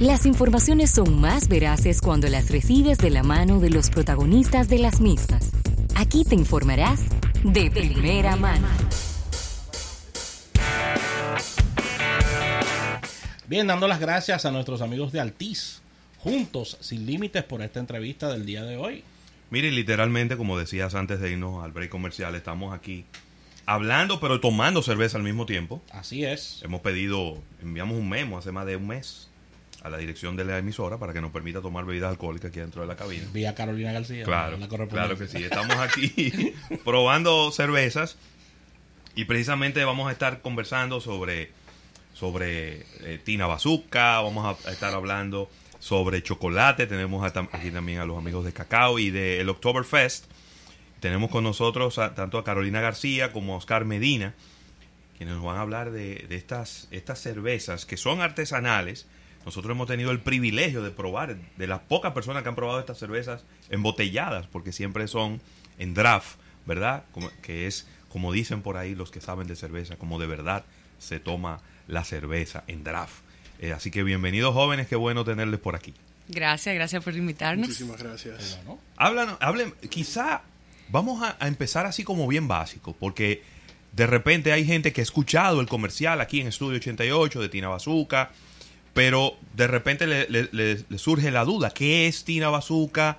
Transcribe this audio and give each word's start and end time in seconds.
Las 0.00 0.24
informaciones 0.24 0.90
son 0.90 1.20
más 1.20 1.46
veraces 1.46 2.00
cuando 2.00 2.26
las 2.28 2.50
recibes 2.50 2.96
de 2.96 3.10
la 3.10 3.22
mano 3.22 3.60
de 3.60 3.68
los 3.68 3.90
protagonistas 3.90 4.66
de 4.66 4.78
las 4.78 4.98
mismas. 4.98 5.50
Aquí 5.94 6.24
te 6.24 6.34
informarás 6.34 7.02
de 7.44 7.70
primera 7.70 8.34
mano. 8.36 8.66
Bien, 13.46 13.66
dando 13.66 13.86
las 13.86 14.00
gracias 14.00 14.46
a 14.46 14.50
nuestros 14.50 14.80
amigos 14.80 15.12
de 15.12 15.20
Altiz, 15.20 15.82
juntos, 16.20 16.78
sin 16.80 17.04
límites, 17.04 17.44
por 17.44 17.60
esta 17.60 17.78
entrevista 17.78 18.32
del 18.32 18.46
día 18.46 18.64
de 18.64 18.78
hoy. 18.78 19.04
Mire, 19.50 19.70
literalmente, 19.70 20.38
como 20.38 20.58
decías 20.58 20.94
antes 20.94 21.20
de 21.20 21.32
irnos 21.32 21.62
al 21.62 21.72
break 21.72 21.90
comercial, 21.90 22.34
estamos 22.34 22.72
aquí 22.72 23.04
hablando, 23.66 24.18
pero 24.18 24.40
tomando 24.40 24.80
cerveza 24.80 25.18
al 25.18 25.24
mismo 25.24 25.44
tiempo. 25.44 25.82
Así 25.92 26.24
es. 26.24 26.62
Hemos 26.64 26.80
pedido, 26.80 27.36
enviamos 27.60 27.98
un 27.98 28.08
memo 28.08 28.38
hace 28.38 28.50
más 28.50 28.64
de 28.64 28.76
un 28.76 28.86
mes 28.86 29.29
a 29.82 29.88
la 29.88 29.98
dirección 29.98 30.36
de 30.36 30.44
la 30.44 30.58
emisora 30.58 30.98
para 30.98 31.12
que 31.12 31.20
nos 31.20 31.30
permita 31.30 31.60
tomar 31.60 31.84
bebidas 31.84 32.10
alcohólicas 32.10 32.50
aquí 32.50 32.60
dentro 32.60 32.82
de 32.82 32.88
la 32.88 32.96
cabina. 32.96 33.24
Vía 33.32 33.54
Carolina 33.54 33.92
García. 33.92 34.24
Claro, 34.24 34.58
claro 34.88 35.16
que 35.16 35.26
sí. 35.26 35.42
Estamos 35.42 35.76
aquí 35.76 36.54
probando 36.84 37.50
cervezas 37.50 38.16
y 39.14 39.24
precisamente 39.24 39.84
vamos 39.84 40.08
a 40.08 40.12
estar 40.12 40.40
conversando 40.42 41.00
sobre, 41.00 41.50
sobre 42.14 42.84
eh, 43.00 43.20
Tina 43.24 43.46
Bazooka, 43.46 44.20
vamos 44.20 44.58
a 44.66 44.70
estar 44.70 44.94
hablando 44.94 45.50
sobre 45.78 46.22
chocolate, 46.22 46.86
tenemos 46.86 47.24
aquí 47.52 47.70
también 47.70 48.00
a 48.00 48.04
los 48.04 48.18
amigos 48.18 48.44
de 48.44 48.52
Cacao 48.52 48.98
y 48.98 49.10
del 49.10 49.48
Oktoberfest. 49.48 50.26
Tenemos 51.00 51.30
con 51.30 51.42
nosotros 51.42 51.94
tanto 52.14 52.36
a 52.36 52.44
Carolina 52.44 52.82
García 52.82 53.32
como 53.32 53.54
a 53.54 53.56
Oscar 53.56 53.86
Medina, 53.86 54.34
quienes 55.16 55.36
nos 55.36 55.44
van 55.44 55.56
a 55.56 55.62
hablar 55.62 55.90
de, 55.90 56.26
de 56.28 56.36
estas, 56.36 56.88
estas 56.90 57.18
cervezas 57.20 57.86
que 57.86 57.96
son 57.96 58.20
artesanales, 58.20 59.06
nosotros 59.44 59.74
hemos 59.74 59.88
tenido 59.88 60.10
el 60.10 60.20
privilegio 60.20 60.82
de 60.82 60.90
probar, 60.90 61.36
de 61.56 61.66
las 61.66 61.80
pocas 61.80 62.12
personas 62.12 62.42
que 62.42 62.48
han 62.48 62.54
probado 62.54 62.78
estas 62.78 62.98
cervezas 62.98 63.44
embotelladas, 63.70 64.46
porque 64.46 64.72
siempre 64.72 65.08
son 65.08 65.40
en 65.78 65.94
draft, 65.94 66.38
¿verdad? 66.66 67.04
Como, 67.12 67.30
que 67.42 67.66
es, 67.66 67.86
como 68.08 68.32
dicen 68.32 68.62
por 68.62 68.76
ahí 68.76 68.94
los 68.94 69.10
que 69.10 69.20
saben 69.20 69.46
de 69.46 69.56
cerveza, 69.56 69.96
como 69.96 70.18
de 70.18 70.26
verdad 70.26 70.64
se 70.98 71.20
toma 71.20 71.60
la 71.88 72.04
cerveza 72.04 72.64
en 72.66 72.84
draft. 72.84 73.14
Eh, 73.60 73.72
así 73.72 73.90
que 73.90 74.02
bienvenidos 74.02 74.54
jóvenes, 74.54 74.88
qué 74.88 74.96
bueno 74.96 75.24
tenerles 75.24 75.60
por 75.60 75.74
aquí. 75.74 75.94
Gracias, 76.28 76.74
gracias 76.74 77.02
por 77.02 77.16
invitarnos. 77.16 77.68
Muchísimas 77.68 78.00
gracias. 78.00 78.58
Hablan, 78.96 79.36
hablen, 79.40 79.72
quizá 79.88 80.42
vamos 80.90 81.22
a, 81.22 81.36
a, 81.40 81.48
empezar 81.48 81.86
así 81.86 82.04
como 82.04 82.28
bien 82.28 82.46
básico, 82.46 82.94
porque 82.98 83.42
de 83.92 84.06
repente 84.06 84.52
hay 84.52 84.64
gente 84.64 84.92
que 84.92 85.00
ha 85.00 85.02
escuchado 85.02 85.60
el 85.60 85.66
comercial 85.66 86.20
aquí 86.20 86.40
en 86.40 86.46
Estudio 86.46 86.76
88 86.76 87.40
de 87.40 87.48
Tina 87.48 87.68
Bazooka, 87.68 88.30
pero 88.94 89.36
de 89.54 89.66
repente 89.66 90.06
le, 90.06 90.98
surge 90.98 91.30
la 91.30 91.44
duda, 91.44 91.70
¿qué 91.70 92.06
es 92.06 92.24
Tina 92.24 92.48
Bazooka? 92.48 93.18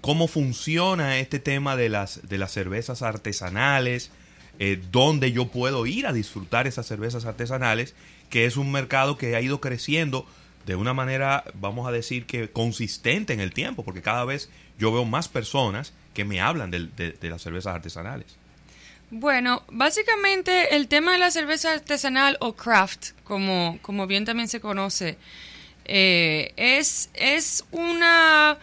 ¿Cómo 0.00 0.28
funciona 0.28 1.18
este 1.18 1.38
tema 1.38 1.76
de 1.76 1.88
las, 1.88 2.26
de 2.28 2.38
las 2.38 2.52
cervezas 2.52 3.02
artesanales? 3.02 4.10
Eh, 4.58 4.80
¿Dónde 4.90 5.32
yo 5.32 5.48
puedo 5.48 5.86
ir 5.86 6.06
a 6.06 6.12
disfrutar 6.12 6.66
esas 6.66 6.86
cervezas 6.86 7.24
artesanales? 7.24 7.94
Que 8.30 8.46
es 8.46 8.56
un 8.56 8.72
mercado 8.72 9.16
que 9.18 9.36
ha 9.36 9.40
ido 9.40 9.60
creciendo 9.60 10.26
de 10.64 10.76
una 10.76 10.94
manera, 10.94 11.44
vamos 11.54 11.88
a 11.88 11.92
decir 11.92 12.26
que 12.26 12.50
consistente 12.50 13.32
en 13.32 13.40
el 13.40 13.52
tiempo, 13.52 13.84
porque 13.84 14.02
cada 14.02 14.24
vez 14.24 14.50
yo 14.78 14.92
veo 14.92 15.04
más 15.04 15.28
personas 15.28 15.92
que 16.14 16.24
me 16.24 16.40
hablan 16.40 16.70
de 16.70 17.16
las 17.22 17.42
cervezas 17.42 17.74
artesanales. 17.74 18.36
Bueno, 19.10 19.64
básicamente 19.68 20.76
el 20.76 20.86
tema 20.86 21.12
de 21.12 21.18
la 21.18 21.32
cerveza 21.32 21.72
artesanal 21.72 22.36
o 22.40 22.54
craft, 22.54 23.10
como, 23.24 23.78
como 23.82 24.06
bien 24.06 24.24
también 24.24 24.48
se 24.48 24.60
conoce, 24.60 25.18
eh, 25.84 26.52
es, 26.56 27.10
es 27.14 27.64
una, 27.72 28.56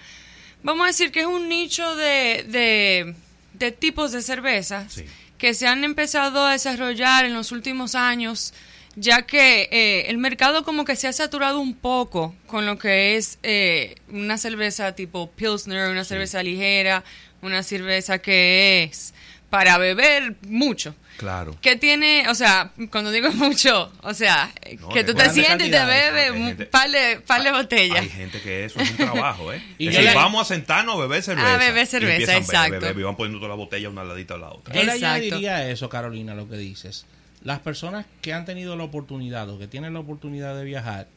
vamos 0.63 0.85
a 0.85 0.87
decir 0.87 1.11
que 1.11 1.21
es 1.21 1.25
un 1.25 1.49
nicho 1.49 1.97
de, 1.97 3.13
de, 3.57 3.71
tipos 3.73 4.13
de 4.13 4.21
cervezas 4.21 5.03
que 5.37 5.53
se 5.53 5.67
han 5.67 5.83
empezado 5.83 6.45
a 6.45 6.53
desarrollar 6.53 7.25
en 7.25 7.33
los 7.33 7.51
últimos 7.51 7.93
años, 7.93 8.53
ya 8.95 9.23
que 9.23 9.67
eh, 9.69 10.05
el 10.07 10.17
mercado 10.17 10.63
como 10.63 10.85
que 10.85 10.95
se 10.95 11.09
ha 11.09 11.13
saturado 11.13 11.59
un 11.59 11.73
poco 11.73 12.33
con 12.47 12.65
lo 12.65 12.79
que 12.79 13.17
es 13.17 13.37
eh, 13.43 13.95
una 14.07 14.37
cerveza 14.37 14.95
tipo 14.95 15.29
Pilsner, 15.29 15.89
una 15.89 16.05
cerveza 16.05 16.41
ligera, 16.41 17.03
una 17.41 17.63
cerveza 17.63 18.19
que 18.19 18.83
es 18.83 19.13
para 19.49 19.77
beber 19.77 20.35
mucho. 20.47 20.95
Claro. 21.17 21.55
Que 21.61 21.75
tiene, 21.75 22.29
o 22.29 22.35
sea, 22.35 22.71
cuando 22.91 23.11
digo 23.11 23.31
mucho, 23.33 23.91
o 24.03 24.13
sea, 24.13 24.51
que 24.93 25.03
tú 25.03 25.13
te 25.13 25.29
sientes 25.31 25.67
y 25.67 25.71
te 25.71 25.85
bebes 25.85 26.31
un 26.31 26.67
par 26.69 26.91
de, 26.91 27.21
par 27.25 27.43
de 27.43 27.51
botellas. 27.51 28.01
Hay 28.01 28.09
gente 28.09 28.39
que 28.41 28.65
eso 28.65 28.79
es 28.79 28.91
un 28.91 28.97
trabajo, 28.97 29.51
¿eh? 29.51 29.61
y 29.77 29.89
que 29.89 30.13
vamos 30.13 30.41
a 30.41 30.53
sentarnos 30.53 30.95
a 30.95 30.99
beber 30.99 31.23
cerveza. 31.23 31.53
A 31.53 31.57
beber 31.57 31.87
cerveza, 31.87 32.37
exacto. 32.37 32.87
y 32.99 33.03
van 33.03 33.15
poniendo 33.15 33.39
toda 33.39 33.49
la 33.49 33.55
botella 33.55 33.89
una 33.89 34.03
ladita 34.03 34.35
a 34.35 34.37
la 34.37 34.49
otra. 34.51 34.75
Yo 34.75 34.83
le 34.83 34.91
añadiría 34.91 35.69
eso, 35.69 35.89
Carolina, 35.89 36.35
lo 36.35 36.47
que 36.47 36.57
dices. 36.57 37.05
Las 37.43 37.59
personas 37.59 38.05
que 38.21 38.33
han 38.33 38.45
tenido 38.45 38.75
la 38.75 38.83
oportunidad 38.83 39.49
o 39.49 39.57
que 39.57 39.67
tienen 39.67 39.93
la 39.93 39.99
oportunidad 39.99 40.55
de 40.55 40.65
viajar 40.65 41.07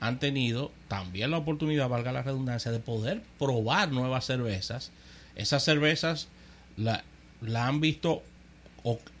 han 0.00 0.18
tenido 0.18 0.72
también 0.88 1.30
la 1.30 1.38
oportunidad, 1.38 1.88
valga 1.88 2.12
la 2.12 2.22
redundancia, 2.22 2.70
de 2.70 2.80
poder 2.80 3.22
probar 3.38 3.90
nuevas 3.90 4.26
cervezas. 4.26 4.90
Esas 5.36 5.64
cervezas 5.64 6.28
la, 6.76 7.04
la 7.40 7.66
han 7.66 7.80
visto 7.80 8.22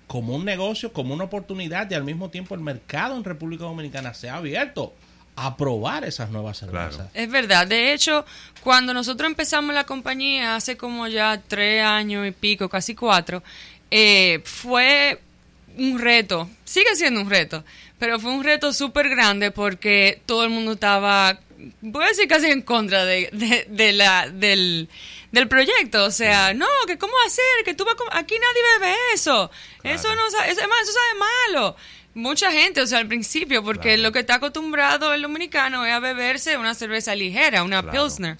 como 0.06 0.34
un 0.34 0.44
negocio, 0.44 0.92
como 0.92 1.14
una 1.14 1.24
oportunidad 1.24 1.90
y 1.90 1.94
al 1.94 2.04
mismo 2.04 2.30
tiempo 2.30 2.54
el 2.54 2.60
mercado 2.60 3.16
en 3.16 3.24
República 3.24 3.64
Dominicana 3.64 4.14
se 4.14 4.28
ha 4.28 4.36
abierto 4.36 4.94
a 5.34 5.56
probar 5.56 6.04
esas 6.04 6.30
nuevas 6.30 6.58
cervezas. 6.58 7.08
Es 7.12 7.30
verdad, 7.30 7.66
de 7.66 7.92
hecho, 7.92 8.24
cuando 8.62 8.94
nosotros 8.94 9.28
empezamos 9.28 9.74
la 9.74 9.84
compañía 9.84 10.56
hace 10.56 10.76
como 10.76 11.06
ya 11.08 11.42
tres 11.46 11.82
años 11.82 12.26
y 12.26 12.30
pico, 12.30 12.68
casi 12.68 12.94
cuatro, 12.94 13.42
eh, 13.90 14.40
fue 14.44 15.20
un 15.76 15.98
reto, 15.98 16.48
sigue 16.64 16.94
siendo 16.96 17.20
un 17.20 17.28
reto, 17.28 17.64
pero 17.98 18.18
fue 18.18 18.32
un 18.32 18.44
reto 18.44 18.72
súper 18.72 19.10
grande 19.10 19.50
porque 19.50 20.22
todo 20.24 20.44
el 20.44 20.50
mundo 20.50 20.72
estaba, 20.72 21.38
voy 21.82 22.04
a 22.04 22.08
decir 22.08 22.28
casi 22.28 22.46
en 22.46 22.62
contra 22.62 23.04
de, 23.04 23.66
de 23.68 23.92
la, 23.92 24.30
del 24.30 24.88
del 25.32 25.48
proyecto. 25.48 26.04
O 26.04 26.10
sea, 26.10 26.54
no, 26.54 26.66
que 26.86 26.98
cómo 26.98 27.14
hacer, 27.26 27.64
que 27.64 27.74
tú 27.74 27.84
vas 27.84 27.96
aquí 28.12 28.34
nadie 28.34 28.80
bebe 28.80 28.96
eso. 29.14 29.50
Eso 29.82 30.14
no 30.14 30.26
eso, 30.26 30.38
eso 30.40 30.60
sabe 30.60 31.18
malo. 31.52 31.76
Mucha 32.16 32.50
gente, 32.50 32.80
o 32.80 32.86
sea, 32.86 32.98
al 32.98 33.08
principio, 33.08 33.62
porque 33.62 33.98
lo 33.98 34.10
que 34.10 34.20
está 34.20 34.36
acostumbrado 34.36 35.12
el 35.12 35.20
dominicano 35.20 35.84
es 35.84 35.92
a 35.92 35.98
beberse 35.98 36.56
una 36.56 36.74
cerveza 36.74 37.14
ligera, 37.14 37.62
una 37.62 37.90
pilsner. 37.90 38.38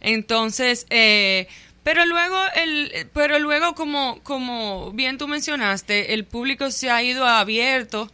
Entonces, 0.00 0.86
eh, 0.90 1.46
pero 1.84 2.04
luego 2.04 2.36
el, 2.56 3.08
pero 3.12 3.38
luego 3.38 3.76
como 3.76 4.20
como 4.24 4.90
bien 4.90 5.18
tú 5.18 5.28
mencionaste, 5.28 6.14
el 6.14 6.24
público 6.24 6.72
se 6.72 6.90
ha 6.90 7.02
ido 7.02 7.24
abierto. 7.24 8.10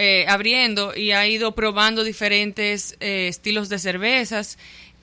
Eh, 0.00 0.26
abriendo 0.28 0.96
y 0.96 1.10
ha 1.10 1.26
ido 1.26 1.56
probando 1.56 2.04
diferentes 2.04 2.96
eh, 3.00 3.26
estilos 3.26 3.68
de 3.68 3.80
cervezas 3.80 4.56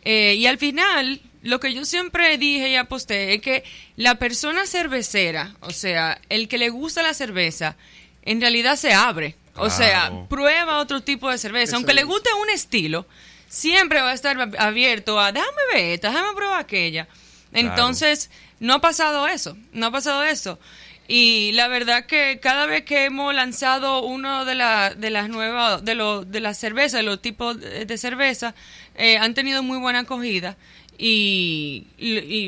y 0.05 0.45
al 0.45 0.57
final 0.57 1.19
lo 1.45 1.59
que 1.59 1.73
yo 1.73 1.85
siempre 1.85 2.37
dije 2.39 2.69
y 2.69 2.75
aposté 2.75 3.35
es 3.35 3.41
que 3.41 3.63
la 3.95 4.15
persona 4.15 4.65
cervecera, 4.65 5.55
o 5.61 5.69
sea, 5.69 6.19
el 6.29 6.47
que 6.47 6.57
le 6.57 6.69
gusta 6.69 7.03
la 7.03 7.13
cerveza, 7.13 7.77
en 8.23 8.41
realidad 8.41 8.75
se 8.75 8.93
abre. 8.93 9.35
O 9.57 9.69
sea, 9.69 10.11
prueba 10.27 10.79
otro 10.79 11.01
tipo 11.01 11.29
de 11.29 11.37
cerveza. 11.37 11.77
Aunque 11.77 11.93
le 11.93 12.03
guste 12.03 12.29
un 12.41 12.49
estilo, 12.49 13.05
siempre 13.47 14.01
va 14.01 14.11
a 14.11 14.13
estar 14.13 14.37
abierto 14.57 15.19
a, 15.19 15.31
déjame 15.31 15.61
ver 15.71 15.83
esta, 15.93 16.09
déjame 16.09 16.33
probar 16.35 16.59
aquella. 16.59 17.07
Entonces, 17.53 18.31
no 18.59 18.73
ha 18.73 18.81
pasado 18.81 19.27
eso, 19.27 19.55
no 19.71 19.85
ha 19.85 19.91
pasado 19.91 20.23
eso. 20.23 20.59
Y 21.07 21.51
la 21.53 21.67
verdad 21.67 22.07
que 22.07 22.39
cada 22.41 22.65
vez 22.65 22.83
que 22.83 23.05
hemos 23.05 23.33
lanzado 23.33 24.01
uno 24.01 24.43
de, 24.45 24.55
de 24.97 25.09
las 25.11 25.29
nuevas, 25.29 25.85
de, 25.85 25.93
lo, 25.93 26.25
de 26.25 26.39
las 26.39 26.57
cervezas, 26.57 26.99
de 26.99 27.03
los 27.03 27.21
tipos 27.21 27.59
de, 27.59 27.97
cerveza, 27.97 28.55
eh, 28.95 29.17
han 29.17 29.35
tenido 29.35 29.61
muy 29.61 29.77
buena 29.77 29.99
acogida. 29.99 30.57
Y, 30.97 31.87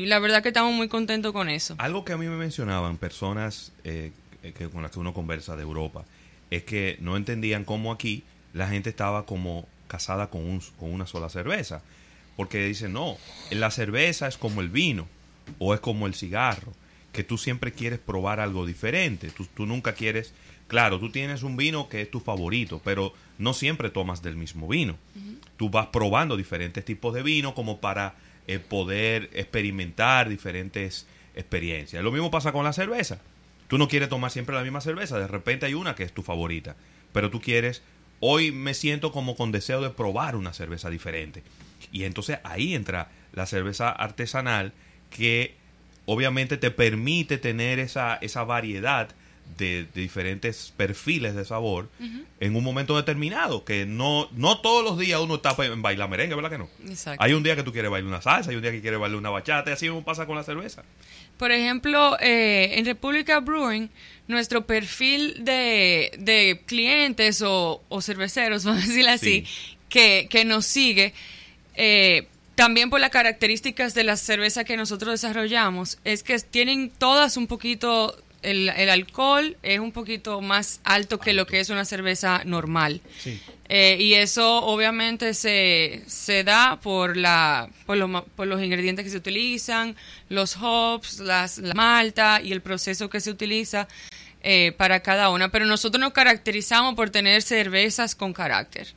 la 0.06 0.18
verdad 0.18 0.42
que 0.42 0.48
estamos 0.48 0.74
muy 0.74 0.88
contentos 0.88 1.32
con 1.32 1.48
eso. 1.48 1.74
Algo 1.78 2.04
que 2.04 2.12
a 2.12 2.16
mí 2.16 2.26
me 2.26 2.36
mencionaban 2.36 2.96
personas 2.96 3.72
eh, 3.84 4.12
que, 4.42 4.68
con 4.68 4.82
las 4.82 4.90
que 4.90 4.98
uno 4.98 5.12
conversa 5.12 5.56
de 5.56 5.62
Europa 5.62 6.04
es 6.50 6.64
que 6.64 6.96
no 7.00 7.16
entendían 7.16 7.64
cómo 7.64 7.92
aquí 7.92 8.24
la 8.54 8.68
gente 8.68 8.90
estaba 8.90 9.26
como 9.26 9.68
casada 9.86 10.28
con, 10.28 10.44
un, 10.44 10.62
con 10.78 10.92
una 10.92 11.06
sola 11.06 11.28
cerveza. 11.28 11.82
Porque 12.36 12.64
dicen, 12.64 12.92
no, 12.92 13.16
la 13.50 13.70
cerveza 13.70 14.28
es 14.28 14.36
como 14.36 14.60
el 14.60 14.68
vino 14.68 15.08
o 15.58 15.74
es 15.74 15.80
como 15.80 16.06
el 16.06 16.14
cigarro, 16.14 16.72
que 17.12 17.24
tú 17.24 17.36
siempre 17.36 17.72
quieres 17.72 17.98
probar 17.98 18.38
algo 18.38 18.64
diferente. 18.64 19.30
Tú, 19.30 19.46
tú 19.46 19.66
nunca 19.66 19.94
quieres, 19.94 20.32
claro, 20.68 21.00
tú 21.00 21.10
tienes 21.10 21.42
un 21.42 21.56
vino 21.56 21.88
que 21.88 22.02
es 22.02 22.10
tu 22.10 22.20
favorito, 22.20 22.80
pero 22.84 23.12
no 23.38 23.54
siempre 23.54 23.90
tomas 23.90 24.22
del 24.22 24.36
mismo 24.36 24.68
vino. 24.68 24.96
Tú 25.56 25.70
vas 25.70 25.88
probando 25.88 26.36
diferentes 26.36 26.84
tipos 26.84 27.14
de 27.14 27.22
vino 27.22 27.54
como 27.54 27.80
para 27.80 28.14
eh, 28.48 28.58
poder 28.58 29.30
experimentar 29.32 30.28
diferentes 30.28 31.06
experiencias. 31.34 32.02
Lo 32.02 32.10
mismo 32.10 32.30
pasa 32.30 32.50
con 32.50 32.64
la 32.64 32.72
cerveza. 32.72 33.20
Tú 33.68 33.78
no 33.78 33.86
quieres 33.86 34.08
tomar 34.08 34.30
siempre 34.30 34.56
la 34.56 34.62
misma 34.62 34.80
cerveza, 34.80 35.18
de 35.18 35.28
repente 35.28 35.66
hay 35.66 35.74
una 35.74 35.94
que 35.94 36.02
es 36.02 36.12
tu 36.12 36.22
favorita, 36.22 36.74
pero 37.12 37.30
tú 37.30 37.40
quieres 37.40 37.82
hoy 38.20 38.50
me 38.50 38.74
siento 38.74 39.12
como 39.12 39.36
con 39.36 39.52
deseo 39.52 39.80
de 39.80 39.90
probar 39.90 40.36
una 40.36 40.52
cerveza 40.52 40.90
diferente. 40.90 41.42
Y 41.92 42.04
entonces 42.04 42.38
ahí 42.42 42.74
entra 42.74 43.10
la 43.32 43.46
cerveza 43.46 43.90
artesanal 43.90 44.72
que 45.10 45.54
obviamente 46.06 46.56
te 46.56 46.70
permite 46.70 47.38
tener 47.38 47.78
esa, 47.78 48.16
esa 48.16 48.44
variedad 48.44 49.10
de, 49.56 49.86
de 49.94 50.00
diferentes 50.00 50.72
perfiles 50.76 51.34
de 51.34 51.44
sabor 51.44 51.88
en 52.40 52.56
un 52.56 52.64
momento 52.64 52.96
determinado, 52.96 53.64
que 53.64 53.86
no, 53.86 54.28
no 54.32 54.60
todos 54.60 54.84
los 54.84 54.98
días 54.98 55.20
uno 55.20 55.36
está 55.36 55.54
en 55.64 55.82
bailar 55.82 56.08
merengue, 56.08 56.34
¿verdad 56.34 56.50
que 56.50 56.58
no? 56.58 56.68
Exacto. 56.88 57.22
Hay 57.22 57.32
un 57.32 57.42
día 57.42 57.56
que 57.56 57.62
tú 57.62 57.72
quieres 57.72 57.90
bailar 57.90 58.08
una 58.08 58.22
salsa, 58.22 58.50
hay 58.50 58.56
un 58.56 58.62
día 58.62 58.72
que 58.72 58.80
quieres 58.80 59.00
bailar 59.00 59.18
una 59.18 59.30
bachata, 59.30 59.70
y 59.70 59.72
así 59.72 59.86
mismo 59.86 60.04
pasa 60.04 60.26
con 60.26 60.36
la 60.36 60.44
cerveza. 60.44 60.84
Por 61.36 61.52
ejemplo, 61.52 62.18
eh, 62.20 62.78
en 62.78 62.84
República 62.84 63.40
Brewing, 63.40 63.90
nuestro 64.26 64.66
perfil 64.66 65.44
de, 65.44 66.12
de 66.18 66.62
clientes 66.66 67.42
o, 67.42 67.82
o 67.88 68.02
cerveceros, 68.02 68.64
vamos 68.66 68.84
a 68.84 68.86
decir 68.86 69.08
así, 69.08 69.44
que, 69.88 70.26
que 70.28 70.44
nos 70.44 70.66
sigue, 70.66 71.14
eh, 71.74 72.26
también 72.58 72.90
por 72.90 72.98
las 72.98 73.10
características 73.10 73.94
de 73.94 74.02
la 74.02 74.16
cerveza 74.16 74.64
que 74.64 74.76
nosotros 74.76 75.12
desarrollamos, 75.12 75.98
es 76.02 76.24
que 76.24 76.36
tienen 76.40 76.90
todas 76.90 77.36
un 77.36 77.46
poquito, 77.46 78.20
el, 78.42 78.68
el 78.68 78.90
alcohol 78.90 79.56
es 79.62 79.80
un 79.80 79.92
poquito 79.92 80.40
más 80.40 80.80
alto 80.84 81.18
que 81.18 81.32
lo 81.32 81.46
que 81.46 81.60
es 81.60 81.70
una 81.70 81.84
cerveza 81.84 82.42
normal. 82.44 83.00
Sí. 83.18 83.40
Eh, 83.68 83.98
y 84.00 84.14
eso 84.14 84.64
obviamente 84.64 85.34
se, 85.34 86.02
se 86.06 86.42
da 86.42 86.80
por, 86.80 87.16
la, 87.16 87.68
por, 87.84 87.98
lo 87.98 88.24
por 88.24 88.46
los 88.46 88.62
ingredientes 88.62 89.04
que 89.04 89.10
se 89.10 89.18
utilizan, 89.18 89.94
los 90.30 90.56
hops, 90.60 91.18
las, 91.18 91.58
la 91.58 91.74
malta 91.74 92.40
y 92.42 92.52
el 92.52 92.62
proceso 92.62 93.10
que 93.10 93.20
se 93.20 93.30
utiliza 93.30 93.86
eh, 94.42 94.72
para 94.76 95.00
cada 95.00 95.28
una. 95.28 95.50
Pero 95.50 95.66
nosotros 95.66 96.00
nos 96.00 96.12
caracterizamos 96.12 96.94
por 96.94 97.10
tener 97.10 97.42
cervezas 97.42 98.14
con 98.14 98.32
carácter. 98.32 98.88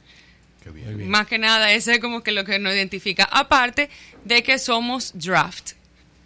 Qué 0.63 0.71
Muy 0.71 0.81
bien. 0.81 1.09
Más 1.09 1.27
que 1.27 1.38
nada, 1.38 1.73
eso 1.73 1.91
es 1.91 1.99
como 1.99 2.23
que 2.23 2.31
lo 2.31 2.45
que 2.45 2.57
nos 2.57 2.73
identifica. 2.73 3.25
Aparte 3.25 3.89
de 4.23 4.41
que 4.41 4.57
somos 4.57 5.11
draft, 5.15 5.73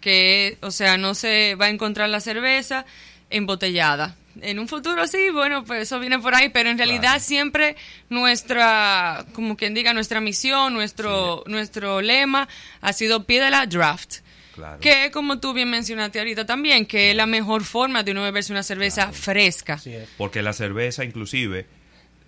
que, 0.06 0.56
o 0.62 0.70
sea, 0.70 0.96
no 0.98 1.14
se 1.16 1.56
va 1.56 1.64
a 1.66 1.68
encontrar 1.68 2.08
la 2.08 2.20
cerveza 2.20 2.86
embotellada. 3.28 4.14
En 4.40 4.60
un 4.60 4.68
futuro 4.68 5.04
sí, 5.08 5.30
bueno, 5.32 5.64
pues 5.64 5.82
eso 5.82 5.98
viene 5.98 6.20
por 6.20 6.32
ahí, 6.36 6.48
pero 6.50 6.70
en 6.70 6.78
realidad 6.78 7.00
Claro. 7.14 7.20
siempre 7.20 7.74
nuestra, 8.08 9.26
como 9.32 9.56
quien 9.56 9.74
diga, 9.74 9.92
nuestra 9.94 10.20
misión, 10.20 10.74
nuestro, 10.74 11.42
nuestro 11.48 12.00
lema 12.02 12.46
ha 12.82 12.92
sido 12.92 13.24
pídela 13.24 13.66
draft. 13.66 14.18
Claro. 14.54 14.78
Que 14.78 15.10
como 15.10 15.40
tú 15.40 15.52
bien 15.52 15.68
mencionaste 15.70 16.20
ahorita 16.20 16.46
también, 16.46 16.86
que 16.86 17.10
es 17.10 17.16
la 17.16 17.26
mejor 17.26 17.64
forma 17.64 18.04
de 18.04 18.12
uno 18.12 18.22
beberse 18.22 18.52
una 18.52 18.62
cerveza 18.62 19.10
fresca. 19.10 19.80
Porque 20.16 20.40
la 20.40 20.52
cerveza, 20.52 21.04
inclusive, 21.04 21.66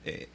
eh, 0.04 0.28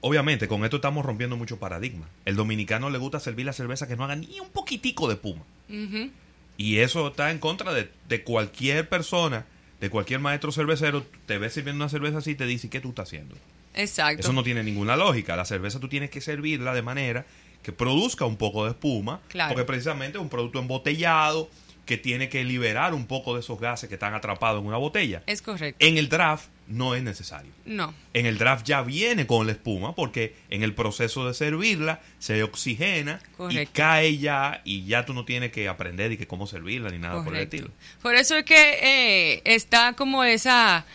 obviamente 0.00 0.48
con 0.48 0.64
esto 0.64 0.76
estamos 0.76 1.04
rompiendo 1.06 1.36
mucho 1.36 1.56
paradigma. 1.58 2.08
El 2.24 2.34
dominicano 2.34 2.90
le 2.90 2.98
gusta 2.98 3.20
servir 3.20 3.46
la 3.46 3.52
cerveza 3.52 3.86
que 3.86 3.94
no 3.94 4.04
haga 4.04 4.16
ni 4.16 4.40
un 4.40 4.48
poquitico 4.48 5.08
de 5.08 5.16
puma. 5.16 5.42
Ujú. 5.68 6.10
Y 6.56 6.78
eso 6.78 7.08
está 7.08 7.30
en 7.30 7.38
contra 7.38 7.72
de, 7.72 7.90
de 8.08 8.22
cualquier 8.22 8.88
persona, 8.88 9.46
de 9.80 9.90
cualquier 9.90 10.20
maestro 10.20 10.52
cervecero. 10.52 11.04
Te 11.26 11.38
ves 11.38 11.54
sirviendo 11.54 11.82
una 11.84 11.88
cerveza 11.88 12.18
así 12.18 12.32
y 12.32 12.34
te 12.36 12.46
dice, 12.46 12.70
¿qué 12.70 12.80
tú 12.80 12.90
estás 12.90 13.08
haciendo? 13.08 13.34
Exacto. 13.74 14.20
Eso 14.20 14.32
no 14.32 14.42
tiene 14.42 14.62
ninguna 14.62 14.96
lógica. 14.96 15.36
La 15.36 15.44
cerveza 15.44 15.80
tú 15.80 15.88
tienes 15.88 16.10
que 16.10 16.20
servirla 16.20 16.74
de 16.74 16.82
manera 16.82 17.26
que 17.62 17.72
produzca 17.72 18.24
un 18.24 18.36
poco 18.36 18.64
de 18.64 18.70
espuma. 18.70 19.20
Claro. 19.28 19.54
Porque 19.54 19.64
precisamente 19.64 20.18
es 20.18 20.22
un 20.22 20.28
producto 20.28 20.58
embotellado 20.60 21.48
que 21.84 21.98
tiene 21.98 22.28
que 22.28 22.44
liberar 22.44 22.94
un 22.94 23.06
poco 23.06 23.34
de 23.34 23.40
esos 23.40 23.60
gases 23.60 23.88
que 23.88 23.94
están 23.94 24.14
atrapados 24.14 24.60
en 24.60 24.66
una 24.66 24.76
botella. 24.76 25.22
Es 25.26 25.42
correcto. 25.42 25.84
En 25.84 25.98
el 25.98 26.08
draft 26.08 26.48
no 26.66 26.94
es 26.94 27.02
necesario. 27.02 27.52
No. 27.66 27.94
En 28.14 28.26
el 28.26 28.38
draft 28.38 28.66
ya 28.66 28.82
viene 28.82 29.26
con 29.26 29.46
la 29.46 29.52
espuma 29.52 29.94
porque 29.94 30.34
en 30.48 30.62
el 30.62 30.74
proceso 30.74 31.26
de 31.26 31.34
servirla 31.34 32.00
se 32.18 32.42
oxigena 32.42 33.20
y 33.50 33.66
cae 33.66 34.18
ya 34.18 34.62
y 34.64 34.84
ya 34.86 35.04
tú 35.04 35.12
no 35.14 35.24
tienes 35.24 35.52
que 35.52 35.68
aprender 35.68 36.12
y 36.12 36.16
que 36.16 36.26
cómo 36.26 36.46
servirla 36.46 36.90
ni 36.90 36.98
nada 36.98 37.22
por 37.22 37.34
el 37.36 37.42
estilo. 37.42 37.70
Por 38.00 38.14
eso 38.14 38.36
es 38.36 38.44
que 38.44 39.34
eh, 39.34 39.42
está 39.44 39.92
como 39.92 40.24
esa 40.24 40.86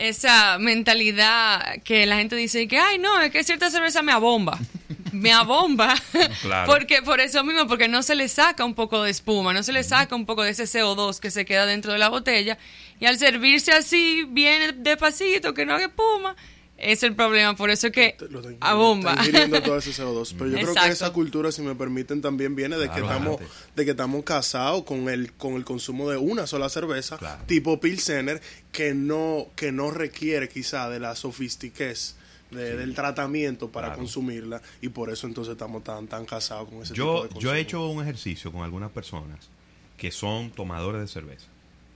esa 0.00 0.58
mentalidad 0.58 1.82
que 1.82 2.06
la 2.06 2.16
gente 2.16 2.36
dice 2.36 2.66
que 2.66 2.78
ay 2.78 2.98
no 2.98 3.20
es 3.20 3.30
que 3.30 3.44
cierta 3.44 3.70
cerveza 3.70 4.02
me 4.02 4.12
abomba 4.12 4.58
me 5.12 5.32
abomba. 5.32 5.94
Claro. 6.42 6.72
porque 6.72 7.02
por 7.02 7.20
eso 7.20 7.44
mismo 7.44 7.66
porque 7.66 7.88
no 7.88 8.02
se 8.02 8.14
le 8.14 8.28
saca 8.28 8.64
un 8.64 8.74
poco 8.74 9.02
de 9.02 9.10
espuma 9.10 9.52
no 9.52 9.62
se 9.62 9.72
le 9.72 9.84
saca 9.84 10.14
un 10.14 10.26
poco 10.26 10.42
de 10.42 10.50
ese 10.50 10.64
CO2 10.64 11.18
que 11.18 11.30
se 11.30 11.44
queda 11.44 11.66
dentro 11.66 11.92
de 11.92 11.98
la 11.98 12.08
botella. 12.08 12.58
Y 12.98 13.06
al 13.06 13.18
servirse 13.18 13.72
así 13.72 14.24
bien 14.28 14.82
despacito 14.82 15.54
que 15.54 15.64
no 15.64 15.74
haga 15.74 15.86
espuma 15.86 16.36
es 16.80 17.02
el 17.02 17.14
problema 17.14 17.54
por 17.56 17.70
eso 17.70 17.88
es 17.88 17.92
que 17.92 18.16
Lo 18.18 18.26
está 18.40 18.50
ingiriendo- 18.52 18.58
abomba 18.66 19.10
está 19.12 19.24
ingiriendo 19.26 19.62
todo 19.62 19.78
ese 19.78 19.90
CO2. 19.92 20.34
Pero 20.38 20.50
yo 20.50 20.58
creo 20.58 20.74
que 20.74 20.88
esa 20.88 21.12
cultura, 21.12 21.52
si 21.52 21.62
me 21.62 21.74
permiten, 21.74 22.20
también 22.20 22.54
viene 22.56 22.76
de 22.76 22.88
que 22.88 23.00
estamos, 23.00 23.36
adelante. 23.36 23.46
de 23.76 23.84
que 23.84 23.90
estamos 23.92 24.24
casados 24.24 24.84
con 24.84 25.08
el, 25.08 25.32
con 25.34 25.54
el 25.54 25.64
consumo 25.64 26.10
de 26.10 26.16
una 26.16 26.46
sola 26.46 26.68
cerveza, 26.68 27.18
Claro. 27.18 27.42
tipo 27.46 27.78
Pilsener, 27.80 28.40
que 28.72 28.94
no, 28.94 29.46
que 29.56 29.72
no 29.72 29.90
requiere 29.90 30.48
quizá 30.48 30.88
de 30.88 31.00
la 31.00 31.14
sofistiquez 31.16 32.16
de- 32.50 32.76
del 32.76 32.94
tratamiento 32.94 33.70
para 33.70 33.88
Claro. 33.88 34.00
consumirla. 34.00 34.60
Y 34.80 34.88
por 34.88 35.10
eso 35.10 35.26
entonces 35.26 35.52
estamos 35.52 35.84
tan, 35.84 36.06
tan 36.08 36.24
casados 36.26 36.68
con 36.68 36.78
ese 36.82 36.94
tipo 36.94 37.04
Yo, 37.04 37.14
de 37.14 37.28
consumo. 37.28 37.40
yo 37.40 37.54
he 37.54 37.60
hecho 37.60 37.86
un 37.88 38.02
ejercicio 38.02 38.50
con 38.50 38.62
algunas 38.62 38.90
personas 38.90 39.48
que 39.96 40.10
son 40.10 40.50
tomadores 40.50 41.00
de 41.00 41.06
cerveza. 41.08 41.46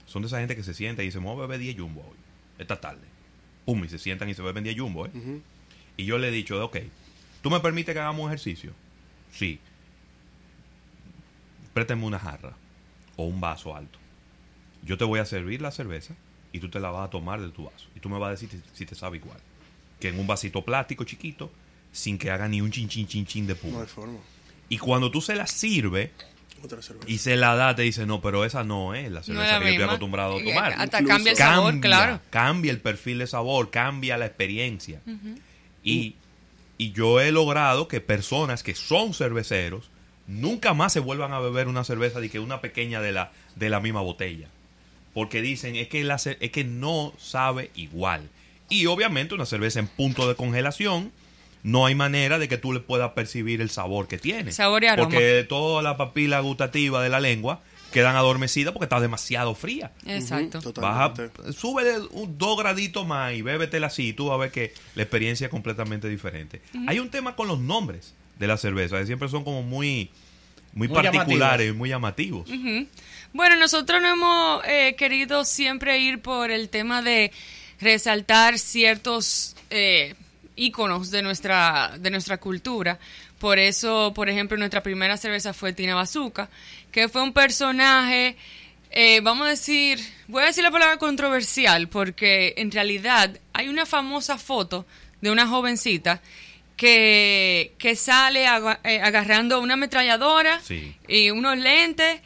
Son 0.05 0.21
de 0.21 0.27
esa 0.27 0.39
gente 0.39 0.55
que 0.55 0.63
se 0.63 0.73
sienta 0.73 1.01
y 1.01 1.07
dice, 1.07 1.17
vamos 1.17 1.37
a 1.39 1.41
beber 1.41 1.59
10 1.59 1.77
jumbo 1.77 2.01
hoy, 2.01 2.15
esta 2.59 2.79
tarde. 2.79 3.01
Pum, 3.65 3.83
y 3.83 3.89
se 3.89 3.97
sientan 3.99 4.29
y 4.29 4.33
se 4.33 4.41
beben 4.41 4.63
10 4.63 4.77
jumbo, 4.79 5.05
¿eh? 5.07 5.11
Y 5.97 6.05
yo 6.05 6.17
le 6.17 6.27
he 6.27 6.31
dicho, 6.31 6.63
ok, 6.63 6.77
¿tú 7.41 7.49
me 7.49 7.59
permites 7.59 7.93
que 7.93 7.99
hagamos 7.99 8.21
un 8.25 8.29
ejercicio? 8.31 8.73
Sí. 9.31 9.59
Préstame 11.73 12.05
una 12.05 12.19
jarra 12.19 12.53
o 13.17 13.23
un 13.25 13.41
vaso 13.41 13.75
alto. 13.75 13.99
Yo 14.83 14.97
te 14.97 15.03
voy 15.03 15.19
a 15.19 15.25
servir 15.25 15.61
la 15.61 15.71
cerveza 15.71 16.15
y 16.51 16.59
tú 16.59 16.69
te 16.69 16.79
la 16.79 16.89
vas 16.91 17.07
a 17.07 17.09
tomar 17.09 17.41
de 17.41 17.49
tu 17.49 17.65
vaso. 17.65 17.87
Y 17.95 17.99
tú 17.99 18.09
me 18.09 18.19
vas 18.19 18.27
a 18.27 18.31
decir 18.31 18.49
si- 18.73 18.85
te 18.85 18.95
sabe 18.95 19.17
igual. 19.17 19.39
Que 19.99 20.09
en 20.09 20.19
un 20.19 20.27
vasito 20.27 20.63
plástico 20.63 21.03
chiquito, 21.03 21.51
sin 21.91 22.17
que 22.17 22.29
haga 22.29 22.47
ni 22.47 22.61
un 22.61 22.71
chin 22.71 22.87
chin 22.87 23.07
chin 23.07 23.25
chin 23.25 23.47
de 23.47 23.55
No 23.55 23.59
puma. 23.59 23.81
hay 23.81 23.87
forma. 23.87 24.19
Y 24.69 24.77
cuando 24.77 25.09
tú 25.11 25.21
se 25.21 25.35
la 25.35 25.47
sirves 25.47 26.11
Otra 26.63 26.81
cerveza. 26.81 27.09
y 27.09 27.17
se 27.19 27.35
la 27.35 27.55
da, 27.55 27.75
te 27.75 27.83
dice, 27.83 28.05
no, 28.05 28.21
pero 28.21 28.43
esa 28.45 28.63
no 28.63 28.95
es 28.95 29.05
la 29.05 29.09
No 29.11 29.19
es 29.19 29.25
cerveza 29.25 29.53
la 29.53 29.59
que 29.59 29.65
yo 29.65 29.71
estoy 29.71 29.83
acostumbrado 29.85 30.37
a 30.37 30.41
Y 30.41 30.45
tomar. 30.45 30.73
hasta 30.73 30.83
Incluso- 31.01 31.07
cambia 31.07 31.31
el 31.31 31.37
sabor 31.37 31.71
cambia, 31.73 31.81
claro 31.89 32.19
cambia 32.31 32.71
el 32.71 32.79
perfil 32.79 33.19
de 33.19 33.27
sabor, 33.27 33.69
cambia 33.71 34.17
la 34.17 34.25
experiencia. 34.25 35.01
y, 35.83 36.15
y 36.77 36.91
yo 36.91 37.19
he 37.21 37.31
logrado 37.31 37.87
que 37.87 38.01
personas 38.01 38.63
que 38.63 38.73
son 38.75 39.13
cerveceros 39.13 39.89
nunca 40.27 40.73
más 40.73 40.91
se 40.93 40.99
vuelvan 40.99 41.33
a 41.33 41.39
beber 41.39 41.67
una 41.67 41.83
cerveza 41.83 42.19
de 42.19 42.29
que 42.29 42.39
una 42.39 42.59
pequeña 42.61 42.99
de 43.01 43.11
la, 43.11 43.31
de 43.55 43.69
la 43.69 43.79
misma 43.79 44.01
botella. 44.01 44.47
Porque 45.13 45.41
dicen, 45.41 45.75
es 45.75 45.87
que, 45.87 46.03
la, 46.03 46.15
es 46.15 46.51
que 46.51 46.63
no 46.63 47.13
sabe 47.19 47.69
igual. 47.75 48.27
Y 48.69 48.87
obviamente 48.87 49.35
una 49.35 49.45
cerveza 49.45 49.79
en 49.79 49.87
punto 49.87 50.27
de 50.27 50.33
congelación, 50.35 51.11
no 51.65 51.87
hay 51.87 51.95
manera 51.95 52.37
de 52.37 52.47
que 52.47 52.59
tú 52.59 52.73
le 52.73 52.79
puedas 52.79 53.13
percibir 53.13 53.59
el 53.59 53.71
sabor 53.71 54.07
que 54.07 54.19
tiene. 54.19 54.51
Sabor 54.51 54.83
y 54.83 54.87
aroma. 54.87 55.09
Porque 55.09 55.43
toda 55.49 55.81
la 55.81 55.97
papila 55.97 56.39
gustativa 56.41 57.01
de 57.01 57.09
la 57.09 57.19
lengua 57.19 57.61
quedan 57.91 58.15
adormecidas 58.15 58.71
porque 58.71 58.85
está 58.85 58.99
demasiado 58.99 59.55
fría. 59.55 59.91
exacto 60.05 60.61
Baja, 60.79 61.13
totalmente. 61.15 61.53
sube 61.53 61.99
un, 62.11 62.37
dos 62.37 62.59
graditos 62.59 63.07
más 63.07 63.33
y 63.33 63.41
bébetela 63.41 63.87
así, 63.87 64.13
tú 64.13 64.27
vas 64.27 64.35
a 64.35 64.37
ver 64.37 64.51
que 64.51 64.75
la 64.93 65.01
experiencia 65.01 65.45
es 65.45 65.51
completamente 65.51 66.07
diferente. 66.07 66.61
Hay 66.85 66.99
un 66.99 67.09
tema 67.09 67.35
con 67.35 67.47
los 67.47 67.57
nombres 67.57 68.13
de 68.37 68.45
la 68.45 68.57
cerveza, 68.57 68.99
que 68.99 69.07
siempre 69.07 69.27
son 69.27 69.43
como 69.43 69.63
muy, 69.63 70.11
muy, 70.73 70.87
Muy 70.87 71.01
particulares, 71.01 71.73
muy 71.73 71.89
llamativos. 71.89 72.47
Bueno, 73.33 73.55
nosotros 73.55 74.03
no 74.03 74.09
hemos 74.09 74.63
eh, 74.67 74.95
querido 74.99 75.43
siempre 75.43 75.97
ir 75.97 76.21
por 76.21 76.51
el 76.51 76.69
tema 76.69 77.01
de 77.01 77.31
resaltar 77.79 78.59
ciertos 78.59 79.55
eh, 79.71 80.13
íconos 80.55 81.11
de 81.11 81.21
nuestra, 81.21 81.93
de 81.99 82.09
nuestra 82.09 82.37
cultura. 82.37 82.97
Por 83.39 83.59
eso, 83.59 84.13
por 84.15 84.29
ejemplo, 84.29 84.57
nuestra 84.57 84.81
primera 84.81 85.17
cerveza 85.17 85.53
fue 85.53 85.73
Tina 85.73 85.95
Bazooka, 85.95 86.49
que 86.91 87.09
fue 87.09 87.21
un 87.21 87.33
personaje, 87.33 88.35
eh, 88.91 89.19
vamos 89.21 89.47
a 89.47 89.49
decir, 89.49 89.99
voy 90.27 90.43
a 90.43 90.45
decir 90.47 90.63
la 90.63 90.71
palabra 90.71 90.97
controversial, 90.97 91.89
porque 91.89 92.53
en 92.57 92.71
realidad 92.71 93.37
hay 93.53 93.67
una 93.67 93.85
famosa 93.85 94.37
foto 94.37 94.85
de 95.21 95.31
una 95.31 95.47
jovencita 95.47 96.21
que, 96.77 97.73
que 97.77 97.95
sale 97.95 98.47
aga- 98.47 98.79
eh, 98.83 99.01
agarrando 99.01 99.59
una 99.61 99.73
ametralladora 99.75 100.59
Sí. 100.61 100.95
y 101.07 101.29
unos 101.31 101.57
lentes 101.57 102.19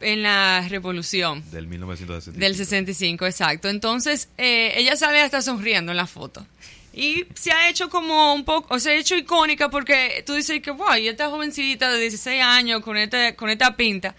en 0.00 0.22
la 0.22 0.64
revolución 0.68 1.42
Del 1.50 1.66
1965. 1.66 2.38
del 2.38 2.54
65, 2.54 3.26
exacto. 3.26 3.68
Entonces, 3.68 4.28
eh, 4.38 4.74
ella 4.76 4.94
sale 4.96 5.20
hasta 5.22 5.42
sonriendo 5.42 5.92
en 5.92 5.96
la 5.96 6.06
foto. 6.06 6.46
Y 6.96 7.26
se 7.34 7.52
ha 7.52 7.68
hecho 7.68 7.90
como 7.90 8.32
un 8.34 8.44
poco, 8.44 8.74
o 8.74 8.78
se 8.80 8.90
ha 8.90 8.94
hecho 8.94 9.14
icónica 9.16 9.68
porque 9.68 10.22
tú 10.26 10.32
dices 10.32 10.60
que, 10.62 10.70
wow, 10.70 10.96
y 10.96 11.08
esta 11.08 11.28
jovencita 11.28 11.92
de 11.92 12.00
16 12.00 12.42
años 12.42 12.80
con, 12.82 12.96
este, 12.96 13.36
con 13.36 13.50
esta 13.50 13.76
pinta, 13.76 14.14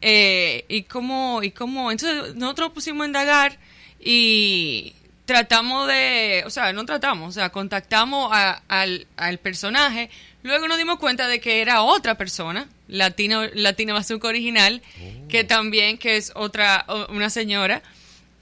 eh, 0.00 0.64
y 0.68 0.82
cómo, 0.82 1.40
y 1.42 1.52
cómo, 1.52 1.90
entonces 1.92 2.34
nosotros 2.34 2.66
nos 2.68 2.74
pusimos 2.74 3.04
a 3.04 3.06
indagar 3.06 3.58
y 4.00 4.92
tratamos 5.24 5.86
de, 5.88 6.42
o 6.46 6.50
sea, 6.50 6.72
no 6.72 6.84
tratamos, 6.84 7.28
o 7.28 7.32
sea, 7.32 7.50
contactamos 7.50 8.30
a- 8.32 8.62
al, 8.68 9.06
al 9.16 9.38
personaje, 9.38 10.10
luego 10.42 10.68
nos 10.68 10.78
dimos 10.78 10.98
cuenta 10.98 11.28
de 11.28 11.40
que 11.40 11.60
era 11.60 11.82
otra 11.82 12.16
persona, 12.16 12.68
Latina, 12.88 13.48
Latina 13.54 13.92
Bazooka 13.94 14.28
original, 14.28 14.82
que 15.28 15.44
también, 15.44 15.98
que 15.98 16.16
es 16.16 16.32
otra, 16.34 16.86
una 17.08 17.30
señora, 17.30 17.82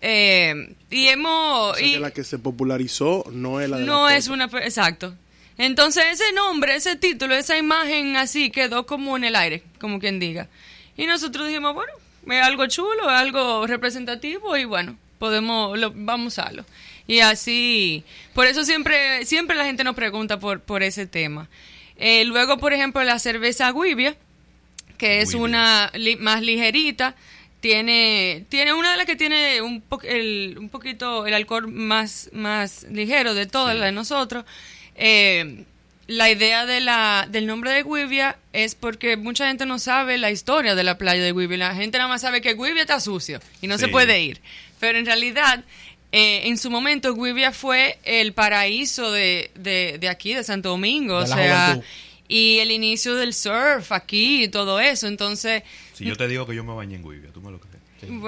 eh, 0.06 0.74
y 0.90 1.08
hemos... 1.08 1.72
O 1.72 1.74
sea, 1.74 1.86
y- 1.86 1.92
que 1.94 2.00
la 2.00 2.10
que 2.12 2.24
se 2.24 2.38
popularizó 2.38 3.24
no 3.32 3.60
es 3.60 3.68
la 3.70 3.78
de 3.78 3.84
no 3.84 4.06
la 4.08 4.16
es 4.16 4.28
una... 4.28 4.44
Exacto. 4.62 5.14
Entonces 5.56 6.04
ese 6.12 6.32
nombre, 6.32 6.74
ese 6.76 6.96
título, 6.96 7.34
esa 7.34 7.56
imagen 7.56 8.16
así 8.16 8.50
quedó 8.50 8.86
como 8.86 9.16
en 9.16 9.24
el 9.24 9.34
aire, 9.36 9.62
como 9.80 9.98
quien 10.00 10.18
diga. 10.20 10.48
Y 10.96 11.06
nosotros 11.06 11.46
dijimos, 11.46 11.74
bueno, 11.74 11.92
es 12.28 12.42
algo 12.42 12.66
chulo, 12.66 13.04
es 13.10 13.16
algo 13.16 13.66
representativo 13.66 14.56
y 14.56 14.64
bueno, 14.64 14.96
podemos, 15.18 15.78
lo, 15.78 15.92
vamos 15.94 16.38
a 16.38 16.42
usarlo. 16.42 16.64
Y 17.06 17.20
así, 17.20 18.02
por 18.34 18.46
eso 18.46 18.64
siempre, 18.64 19.24
siempre 19.26 19.56
la 19.56 19.64
gente 19.64 19.84
nos 19.84 19.94
pregunta 19.94 20.38
por, 20.40 20.60
por 20.60 20.82
ese 20.82 21.06
tema. 21.06 21.48
Eh, 21.96 22.24
luego, 22.24 22.58
por 22.58 22.72
ejemplo, 22.72 23.02
la 23.04 23.18
cerveza 23.18 23.70
Guivia, 23.72 24.16
que 24.98 25.20
es 25.20 25.34
una 25.34 25.90
li- 25.94 26.16
más 26.16 26.42
ligerita, 26.42 27.14
tiene, 27.64 28.44
tiene 28.50 28.74
una 28.74 28.90
de 28.90 28.98
las 28.98 29.06
que 29.06 29.16
tiene 29.16 29.62
un, 29.62 29.80
po- 29.80 30.02
el, 30.02 30.56
un 30.58 30.68
poquito 30.68 31.26
el 31.26 31.32
alcohol 31.32 31.66
más, 31.66 32.28
más 32.34 32.82
ligero 32.90 33.32
de 33.32 33.46
todas 33.46 33.74
las 33.74 33.86
de 33.86 33.92
nosotros. 33.92 34.44
Eh, 34.96 35.64
la 36.06 36.28
idea 36.30 36.66
de 36.66 36.82
la, 36.82 37.26
del 37.30 37.46
nombre 37.46 37.70
de 37.70 37.82
Guivia 37.82 38.36
es 38.52 38.74
porque 38.74 39.16
mucha 39.16 39.48
gente 39.48 39.64
no 39.64 39.78
sabe 39.78 40.18
la 40.18 40.30
historia 40.30 40.74
de 40.74 40.84
la 40.84 40.98
playa 40.98 41.22
de 41.22 41.32
Guivia. 41.32 41.56
La 41.56 41.74
gente 41.74 41.96
nada 41.96 42.08
más 42.08 42.20
sabe 42.20 42.42
que 42.42 42.52
Guivia 42.52 42.82
está 42.82 43.00
sucio 43.00 43.40
y 43.62 43.66
no 43.66 43.78
se 43.78 43.88
puede 43.88 44.20
ir. 44.20 44.42
Pero 44.78 44.98
en 44.98 45.06
realidad, 45.06 45.64
eh, 46.12 46.42
en 46.44 46.58
su 46.58 46.70
momento, 46.70 47.14
Guivia 47.14 47.50
fue 47.50 47.98
el 48.04 48.34
paraíso 48.34 49.10
de, 49.10 49.50
de, 49.54 49.96
de 49.98 50.08
aquí, 50.10 50.34
de 50.34 50.44
Santo 50.44 50.68
Domingo. 50.68 51.16
De 51.20 51.24
o 51.24 51.26
sea, 51.34 51.66
juventud. 51.68 51.86
Y 52.28 52.58
el 52.58 52.70
inicio 52.70 53.14
del 53.14 53.34
surf 53.34 53.92
aquí 53.92 54.44
y 54.44 54.48
todo 54.48 54.80
eso. 54.80 55.06
Entonces, 55.06 55.62
Si 55.92 56.04
yo 56.04 56.16
te 56.16 56.26
digo 56.28 56.46
que 56.46 56.54
yo 56.54 56.64
me 56.64 56.74
bañé 56.74 56.96
en 56.96 57.02
Guivia, 57.02 57.30
¿tú 57.32 57.40
me 57.40 57.50
lo 57.50 57.58
crees? 57.60 57.74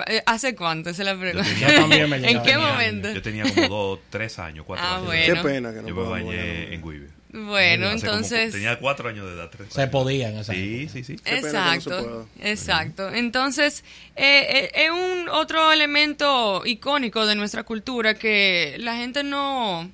eh, 0.07 0.23
¿hace 0.25 0.55
cuánto? 0.55 0.88
Esa 0.91 1.03
es 1.03 1.07
la 1.07 1.19
pregunta. 1.19 1.47
tenía- 1.49 1.69
Yo 1.69 1.81
también 1.81 2.09
me 2.11 2.17
¿En 2.31 2.43
qué 2.43 2.57
momento? 2.57 3.12
Yo 3.12 3.21
tenía 3.23 3.45
como 3.45 3.69
dos, 3.69 3.99
tres 4.11 4.38
años, 4.38 4.65
cuatro 4.67 4.87
Ah, 4.87 4.95
años. 4.97 5.07
bueno. 5.07 5.35
Qué 5.35 5.41
pena 5.43 5.75
que 5.75 5.83
no 5.83 5.88
Yo 5.88 5.95
me 5.95 6.03
bañé 6.09 6.75
en 6.75 6.83
Guivia. 6.83 7.09
Bueno, 7.33 7.88
Hace 7.88 8.07
como- 8.07 8.12
entonces... 8.19 8.53
tenía 8.53 8.79
cuatro 8.79 9.11
años 9.11 9.26
de 9.26 9.35
edad, 9.35 9.50
tres 9.50 9.69
Se 9.71 9.83
años. 9.83 9.91
podía 9.93 10.31
en 10.31 10.38
esa 10.38 10.55
Sí, 10.55 10.88
sí, 10.91 11.05
sí. 11.05 11.17
No 11.17 11.23
se 11.31 11.37
Exacto, 11.37 12.26
exacto. 12.41 13.12
Entonces, 13.12 13.85
eh, 14.15 14.71
eh, 14.75 14.85
es 14.87 14.91
un 14.91 15.29
otro 15.29 15.71
elemento 15.71 16.62
icónico 16.65 17.26
de 17.26 17.35
nuestra 17.35 17.65
cultura 17.65 18.15
que 18.15 18.76
la 18.79 18.97
gente 18.97 19.23
no, 19.25 19.91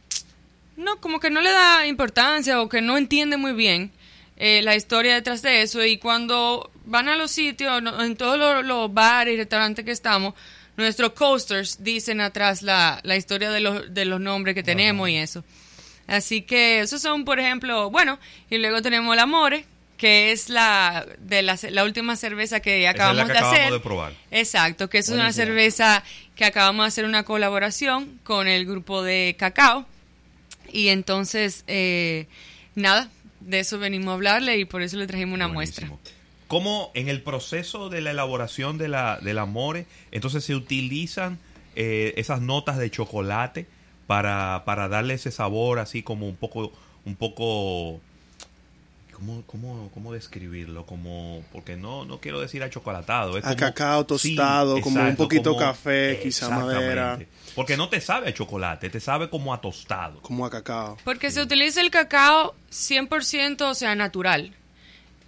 no, 0.76 1.00
como 1.00 1.21
que 1.21 1.31
no 1.31 1.41
le 1.41 1.50
da 1.50 1.87
importancia 1.87 2.61
o 2.61 2.69
que 2.69 2.81
no 2.81 2.97
entiende 2.97 3.37
muy 3.37 3.52
bien 3.52 3.93
eh, 4.37 4.61
la 4.62 4.75
historia 4.76 5.14
detrás 5.14 5.43
de 5.43 5.62
eso. 5.62 5.85
Y 5.85 5.99
cuando 5.99 6.71
van 6.85 7.09
a 7.09 7.17
los 7.17 7.31
sitios, 7.31 7.83
no- 7.83 8.02
en 8.02 8.17
todos 8.17 8.38
los, 8.38 8.64
los 8.64 8.93
bares 8.93 9.35
y 9.35 9.37
restaurantes 9.37 9.85
que 9.85 9.91
estamos, 9.93 10.35
nuestros 10.76 11.12
coasters 11.12 11.83
dicen 11.85 12.21
atrás 12.21 12.62
la, 12.62 12.99
la 13.02 13.17
historia 13.17 13.50
de 13.50 13.61
los, 13.61 13.93
de 13.95 14.05
los 14.05 14.21
nombres 14.21 14.55
que 14.55 14.62
tenemos 14.62 15.09
y 15.09 15.17
eso. 15.17 15.45
Así 16.07 16.43
que 16.43 16.81
esos 16.81 17.00
son, 17.00 17.25
por 17.25 17.38
ejemplo, 17.38 17.91
bueno, 17.91 18.19
y 18.50 18.59
luego 18.59 18.83
tenemos 18.83 19.12
el 19.14 19.21
Amore, 19.21 19.64
que 19.97 20.33
es 20.33 20.49
la 20.49 21.07
de 21.19 21.43
la, 21.43 21.57
la 21.71 21.85
última 21.85 22.17
cerveza 22.17 22.59
que 22.61 22.81
Esa 22.83 22.91
es 22.91 22.97
la 22.97 23.05
acabamos 23.05 23.26
que 23.26 23.33
de 23.33 23.38
acabamos 23.38 23.61
hacer. 23.61 23.73
de 23.73 23.81
probar. 23.81 24.12
Exacto, 24.33 24.91
que 24.91 24.99
es 24.99 25.09
una 25.11 25.33
cerveza 25.33 26.02
que 26.35 26.45
acabamos 26.45 26.85
de 26.85 26.88
hacer 26.88 27.05
una 27.05 27.23
colaboración 27.23 28.19
con 28.25 28.49
el 28.49 28.67
grupo 28.67 29.02
de 29.02 29.37
Cacao. 29.38 29.87
Y 30.73 30.88
entonces, 30.88 31.64
eh, 31.67 32.26
nada, 32.75 33.11
de 33.41 33.61
eso 33.61 33.79
venimos 33.79 34.09
a 34.09 34.14
hablarle 34.14 34.59
y 34.59 34.64
por 34.64 34.83
eso 34.83 34.97
le 34.97 35.07
trajimos 35.07 35.35
una 35.35 35.49
muestra. 35.49 35.91
¿Cómo 36.49 36.91
en 36.95 37.09
el 37.09 37.23
proceso 37.23 37.88
de 37.88 38.00
la 38.00 38.11
elaboración 38.11 38.79
de 38.79 38.88
la, 38.88 39.19
del 39.19 39.38
amore, 39.38 39.87
entonces 40.11 40.45
se 40.45 40.55
utilizan 40.55 41.38
eh, 41.76 42.12
esas 42.17 42.41
notas 42.41 42.76
de 42.76 42.91
chocolate 42.91 43.67
para, 44.07 44.62
para 44.67 44.88
darle 44.88 45.14
ese 45.14 45.31
sabor 45.31 45.79
así 45.79 46.02
como 46.02 46.29
un 46.29 46.37
poco, 46.37 46.73
un 47.07 47.17
poco, 47.17 48.00
¿cómo, 49.23 49.43
cómo, 49.47 49.91
cómo 49.95 50.12
describirlo? 50.12 50.85
Como, 50.85 51.45
porque 51.52 51.76
no, 51.76 52.05
no 52.05 52.21
quiero 52.21 52.41
decir 52.41 52.62
achocolatado. 52.62 53.38
Es 53.38 53.45
A 53.45 53.49
como- 53.49 53.59
cacao 53.59 54.05
tostado, 54.05 54.81
como 54.81 55.00
un 55.02 55.17
poquito 55.17 55.57
café, 55.57 56.19
quizá 56.23 56.50
madera. 56.50 57.19
Porque 57.55 57.76
no 57.76 57.88
te 57.88 58.00
sabe 58.00 58.31
a 58.31 58.35
chocolate, 58.35 58.91
te 58.91 58.99
sabe 58.99 59.29
como 59.31 59.55
a 59.55 59.61
tostado. 59.61 60.21
Como 60.23 60.45
a 60.47 60.50
cacao. 60.50 60.97
Porque 61.05 61.31
se 61.31 61.41
utiliza 61.43 61.81
el 61.81 61.91
cacao 61.91 62.55
100%, 62.71 63.62
o 63.62 63.75
sea, 63.75 63.95
natural. 63.95 64.55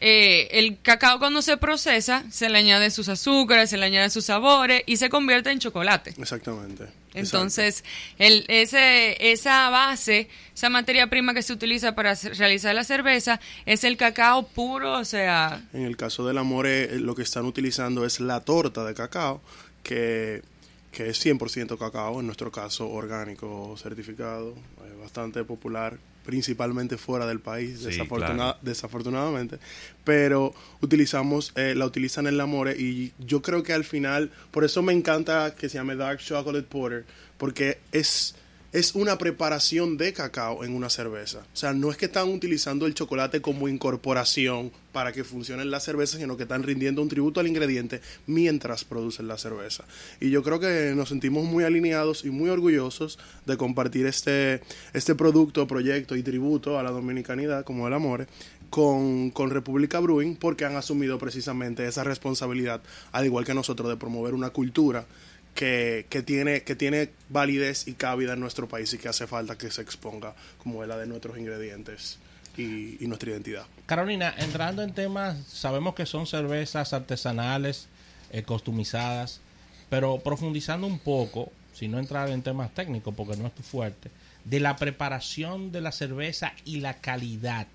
Eh, 0.00 0.48
el 0.52 0.80
cacao 0.80 1.18
cuando 1.18 1.42
se 1.42 1.56
procesa, 1.56 2.24
se 2.30 2.48
le 2.48 2.58
añade 2.58 2.90
sus 2.90 3.08
azúcares, 3.08 3.70
se 3.70 3.76
le 3.76 3.86
añade 3.86 4.10
sus 4.10 4.26
sabores 4.26 4.82
y 4.86 4.96
se 4.96 5.08
convierte 5.08 5.50
en 5.50 5.58
chocolate. 5.58 6.14
Exactamente. 6.18 6.86
Entonces, 7.14 7.84
el, 8.18 8.44
ese, 8.48 9.32
esa 9.32 9.70
base, 9.70 10.28
esa 10.54 10.68
materia 10.68 11.08
prima 11.08 11.32
que 11.32 11.42
se 11.42 11.52
utiliza 11.52 11.94
para 11.94 12.14
realizar 12.14 12.74
la 12.74 12.82
cerveza, 12.82 13.40
es 13.66 13.84
el 13.84 13.96
cacao 13.96 14.46
puro, 14.48 14.98
o 14.98 15.04
sea. 15.04 15.62
En 15.72 15.82
el 15.82 15.96
caso 15.96 16.26
del 16.26 16.38
amore, 16.38 16.84
eh, 16.84 16.98
lo 16.98 17.14
que 17.14 17.22
están 17.22 17.46
utilizando 17.46 18.04
es 18.04 18.18
la 18.18 18.40
torta 18.40 18.84
de 18.84 18.94
cacao, 18.94 19.40
que, 19.84 20.42
que 20.90 21.08
es 21.08 21.24
100% 21.24 21.78
cacao, 21.78 22.18
en 22.18 22.26
nuestro 22.26 22.50
caso 22.50 22.90
orgánico 22.90 23.76
certificado, 23.80 24.50
eh, 24.50 24.96
bastante 25.00 25.44
popular, 25.44 25.96
principalmente 26.24 26.96
fuera 26.96 27.26
del 27.26 27.40
país, 27.40 27.80
Sí, 27.80 27.86
desafortuna- 27.86 28.34
claro. 28.34 28.58
desafortunadamente. 28.62 29.58
Pero 30.04 30.54
utilizamos, 30.80 31.52
eh, 31.56 31.74
la 31.76 31.86
utilizan 31.86 32.26
en 32.26 32.34
el 32.34 32.40
amore 32.40 32.76
y 32.78 33.12
yo 33.18 33.42
creo 33.42 33.62
que 33.62 33.72
al 33.72 33.84
final, 33.84 34.30
por 34.50 34.64
eso 34.64 34.82
me 34.82 34.92
encanta 34.92 35.54
que 35.54 35.68
se 35.68 35.78
llame 35.78 35.96
Dark 35.96 36.18
Chocolate 36.20 36.66
Porter, 36.66 37.04
porque 37.38 37.78
es 37.92 38.34
es 38.74 38.96
una 38.96 39.18
preparación 39.18 39.96
de 39.96 40.12
cacao 40.12 40.64
en 40.64 40.74
una 40.74 40.90
cerveza. 40.90 41.38
O 41.38 41.56
sea, 41.56 41.72
no 41.72 41.92
es 41.92 41.96
que 41.96 42.06
están 42.06 42.28
utilizando 42.28 42.86
el 42.86 42.94
chocolate 42.94 43.40
como 43.40 43.68
incorporación 43.68 44.72
para 44.90 45.12
que 45.12 45.22
funcione 45.22 45.64
la 45.64 45.78
cerveza, 45.78 46.18
sino 46.18 46.36
que 46.36 46.42
están 46.42 46.64
rindiendo 46.64 47.00
un 47.00 47.08
tributo 47.08 47.38
al 47.38 47.46
ingrediente 47.46 48.00
mientras 48.26 48.84
producen 48.84 49.28
la 49.28 49.38
cerveza. 49.38 49.84
Y 50.20 50.30
yo 50.30 50.42
creo 50.42 50.58
que 50.58 50.92
nos 50.96 51.10
sentimos 51.10 51.44
muy 51.44 51.62
alineados 51.62 52.24
y 52.24 52.30
muy 52.30 52.50
orgullosos 52.50 53.20
de 53.46 53.56
compartir 53.56 54.06
este, 54.06 54.60
este 54.92 55.14
producto, 55.14 55.68
proyecto 55.68 56.16
y 56.16 56.24
tributo 56.24 56.76
a 56.76 56.82
la 56.82 56.90
dominicanidad, 56.90 57.64
como 57.64 57.86
el 57.86 57.94
amor, 57.94 58.26
con, 58.70 59.30
con 59.30 59.50
República 59.50 60.00
Brewing, 60.00 60.34
porque 60.34 60.64
han 60.64 60.74
asumido 60.74 61.16
precisamente 61.18 61.86
esa 61.86 62.02
responsabilidad, 62.02 62.82
al 63.12 63.24
igual 63.24 63.44
que 63.44 63.54
nosotros, 63.54 63.88
de 63.88 63.96
promover 63.96 64.34
una 64.34 64.50
cultura 64.50 65.06
que, 65.54 66.22
tiene, 66.26 66.62
que 66.62 66.74
tiene 66.74 67.10
validez 67.28 67.86
y 67.86 67.94
cabida 67.94 68.34
en 68.34 68.40
nuestro 68.40 68.68
país 68.68 68.92
y 68.92 68.98
que 68.98 69.08
hace 69.08 69.26
falta 69.26 69.56
que 69.56 69.70
se 69.70 69.82
exponga 69.82 70.34
como 70.58 70.82
es 70.82 70.88
la 70.88 70.96
de 70.96 71.06
nuestros 71.06 71.38
ingredientes 71.38 72.18
y, 72.56 73.02
y 73.02 73.06
nuestra 73.06 73.30
identidad. 73.30 73.66
Carolina, 73.86 74.34
entrando 74.38 74.82
en 74.82 74.92
temas, 74.92 75.38
sabemos 75.46 75.94
que 75.94 76.06
son 76.06 76.26
cervezas 76.26 76.92
artesanales, 76.92 77.88
eh, 78.30 78.42
costumizadas, 78.42 79.40
pero 79.88 80.18
profundizando 80.18 80.86
un 80.86 80.98
poco, 80.98 81.52
si 81.72 81.86
no 81.86 81.98
entrar 81.98 82.30
en 82.30 82.42
temas 82.42 82.74
técnicos 82.74 83.14
porque 83.14 83.36
no 83.36 83.46
es 83.46 83.54
tu 83.54 83.62
fuerte, 83.62 84.10
de 84.44 84.58
la 84.60 84.76
preparación 84.76 85.70
de 85.70 85.80
la 85.80 85.92
cerveza 85.92 86.52
y 86.64 86.80
la 86.80 86.94
calidad 86.94 87.66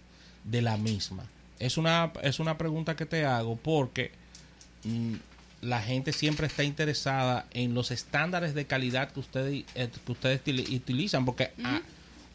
de 0.44 0.62
la 0.62 0.76
misma. 0.78 1.24
Es 1.60 1.78
una, 1.78 2.12
es 2.22 2.40
una 2.40 2.58
pregunta 2.58 2.96
que 2.96 3.06
te 3.06 3.26
hago 3.26 3.56
porque 3.56 4.12
mm, 4.84 5.16
la 5.62 5.82
gente 5.82 6.14
siempre 6.14 6.48
está 6.48 6.64
interesada 6.64 7.46
en 7.52 7.74
los 7.74 7.92
estándares 7.92 8.54
de 8.54 8.66
calidad 8.66 9.12
que 9.12 9.20
ustedes, 9.20 9.66
eh, 9.76 9.90
que 10.06 10.12
ustedes 10.12 10.44
tili- 10.44 10.74
utilizan, 10.76 11.26
porque 11.26 11.52
a- 11.64 11.82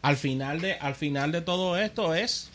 al, 0.02 0.16
final 0.16 0.60
de, 0.60 0.74
al 0.74 0.94
final 0.94 1.32
de 1.32 1.40
todo 1.40 1.78
esto 1.78 2.14
es 2.14 2.50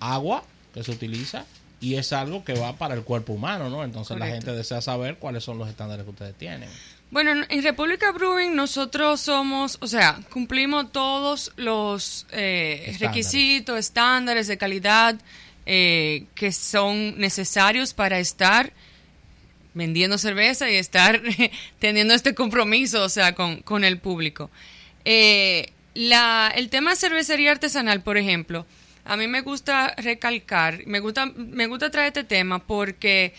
agua 0.00 0.44
que 0.74 0.82
se 0.82 0.90
utiliza 0.90 1.44
y 1.80 1.96
es 1.96 2.12
algo 2.12 2.44
que 2.44 2.54
va 2.54 2.76
para 2.76 2.94
el 2.94 3.02
cuerpo 3.02 3.32
humano, 3.32 3.68
¿no? 3.68 3.84
Entonces 3.84 4.18
la 4.18 4.26
gente 4.28 4.52
desea 4.52 4.80
saber 4.80 5.16
cuáles 5.16 5.44
son 5.44 5.58
los 5.58 5.68
estándares 5.68 6.04
que 6.04 6.10
ustedes 6.10 6.34
tienen. 6.36 6.68
Bueno, 7.10 7.32
en- 7.32 7.46
en 7.50 7.62
República 7.62 8.10
Brewing 8.12 8.54
nosotros 8.54 9.20
somos, 9.20 9.76
o 9.82 9.86
sea, 9.86 10.18
cumplimos 10.32 10.90
todos 10.92 11.52
los 11.56 12.26
eh, 12.32 12.84
Estándares. 12.86 13.00
requisitos, 13.00 13.78
estándares 13.78 14.46
de 14.46 14.56
calidad 14.56 15.16
eh, 15.66 16.24
que 16.34 16.50
son 16.52 17.18
necesarios 17.18 17.92
para 17.94 18.18
estar 18.18 18.72
vendiendo 19.74 20.18
cerveza 20.18 20.70
y 20.70 20.76
estar 20.76 21.20
teniendo 21.78 22.14
este 22.14 22.34
compromiso, 22.34 23.02
o 23.02 23.08
sea, 23.08 23.34
con, 23.34 23.62
con 23.62 23.84
el 23.84 23.98
público. 23.98 24.50
Eh, 25.04 25.72
la, 25.94 26.52
el 26.54 26.68
tema 26.70 26.94
cervecería 26.96 27.50
artesanal, 27.52 28.02
por 28.02 28.16
ejemplo, 28.16 28.66
a 29.04 29.16
mí 29.16 29.26
me 29.26 29.40
gusta 29.40 29.94
recalcar, 29.98 30.86
me 30.86 31.00
gusta, 31.00 31.26
me 31.26 31.66
gusta 31.66 31.90
traer 31.90 32.08
este 32.08 32.24
tema 32.24 32.60
porque 32.60 33.34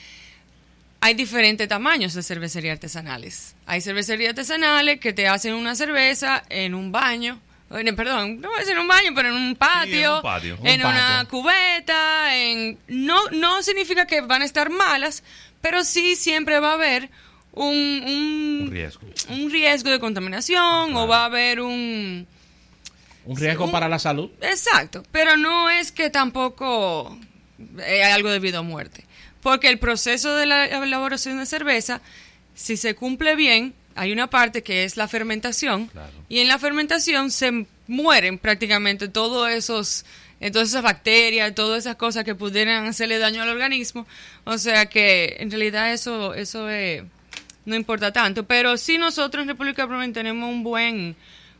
hay 1.00 1.14
diferentes 1.16 1.68
tamaños 1.68 2.14
de 2.14 2.24
cervecería 2.24 2.72
artesanales. 2.74 3.56
Hay 3.66 3.82
cervecerías 3.82 4.30
artesanales 4.30 5.00
que 5.00 5.14
te 5.14 5.28
hacen 5.28 5.54
una 5.54 5.76
cerveza 5.76 6.44
en 6.50 6.76
un 6.76 6.92
baño, 6.92 7.40
en- 7.72 7.96
perdón, 7.96 8.40
no 8.40 8.56
es 8.60 8.68
en 8.68 8.78
un 8.78 8.88
baño, 8.88 9.12
pero 9.16 9.30
en 9.30 9.36
un 9.36 9.56
patio, 9.56 10.18
un 10.18 10.22
patio. 10.22 10.58
en 10.64 10.82
Un 10.82 10.88
una 10.88 11.08
patio. 11.24 11.30
cubeta, 11.30 12.38
en 12.38 12.78
no 12.88 13.20
no 13.32 13.64
significa 13.64 14.06
que 14.06 14.22
van 14.22 14.44
a 14.44 14.46
estar 14.46 14.70
malas, 14.70 15.24
pero 15.64 15.84
sí 15.84 16.16
siempre 16.16 16.60
va 16.60 16.72
a 16.72 16.74
haber 16.74 17.10
un, 17.54 17.74
un, 17.76 18.60
Un 18.66 18.72
riesgo. 18.72 19.08
un 19.30 19.50
riesgo 19.50 19.90
de 19.90 20.00
contaminación 20.00 20.96
o 20.96 21.08
va 21.08 21.22
a 21.22 21.26
haber 21.26 21.62
un 21.62 22.28
Un 23.26 23.38
riesgo 23.38 23.66
Un- 23.66 23.72
para 23.72 23.88
la 23.88 23.98
salud. 24.00 24.30
Exacto, 24.42 25.04
pero 25.12 25.38
no 25.38 25.70
es 25.70 25.92
que 25.92 26.10
tampoco 26.10 27.18
hay 27.80 28.02
algo 28.02 28.30
debido 28.30 28.60
a 28.60 28.64
muerte. 28.64 29.06
Porque 29.42 29.70
el 29.70 29.80
proceso 29.80 30.36
de 30.36 30.46
la 30.46 30.66
elaboración 30.66 31.38
de 31.40 31.46
cerveza, 31.46 32.02
si 32.56 32.76
se 32.78 32.96
cumple 32.96 33.36
bien, 33.36 33.74
hay 33.96 34.12
una 34.12 34.30
parte 34.30 34.64
que 34.64 34.84
es 34.84 34.98
la 34.98 35.08
fermentación. 35.08 35.88
Claro. 35.88 36.12
Y 36.30 36.40
en 36.40 36.48
la 36.48 36.58
fermentación 36.60 37.30
se 37.32 37.66
mueren 37.88 38.40
prácticamente 38.40 39.08
todos 39.10 39.50
esos, 39.50 40.04
eh, 40.04 40.33
todas 40.52 40.70
esas 40.70 40.84
bacterias, 40.84 41.54
todas 41.56 41.80
esas 41.80 41.96
cosas 41.96 42.24
que 42.24 42.36
pudieran 42.36 42.86
hacerle 42.86 43.18
daño 43.18 43.42
al 43.42 43.50
organismo. 43.50 44.06
O 44.44 44.58
sea 44.58 44.88
que 44.88 45.38
en 45.40 45.50
realidad 45.52 45.94
eso, 45.94 46.34
eso 46.34 46.70
eh, 46.70 47.06
no 47.66 47.76
importa 47.76 48.12
tanto. 48.12 48.46
Pero 48.46 48.78
sí 48.78 48.98
nosotros 48.98 49.44
en 49.44 49.50
República 49.50 49.84
Dominicana 49.86 50.14
tenemos 50.14 50.50
un 50.50 50.64
buen, 50.64 51.16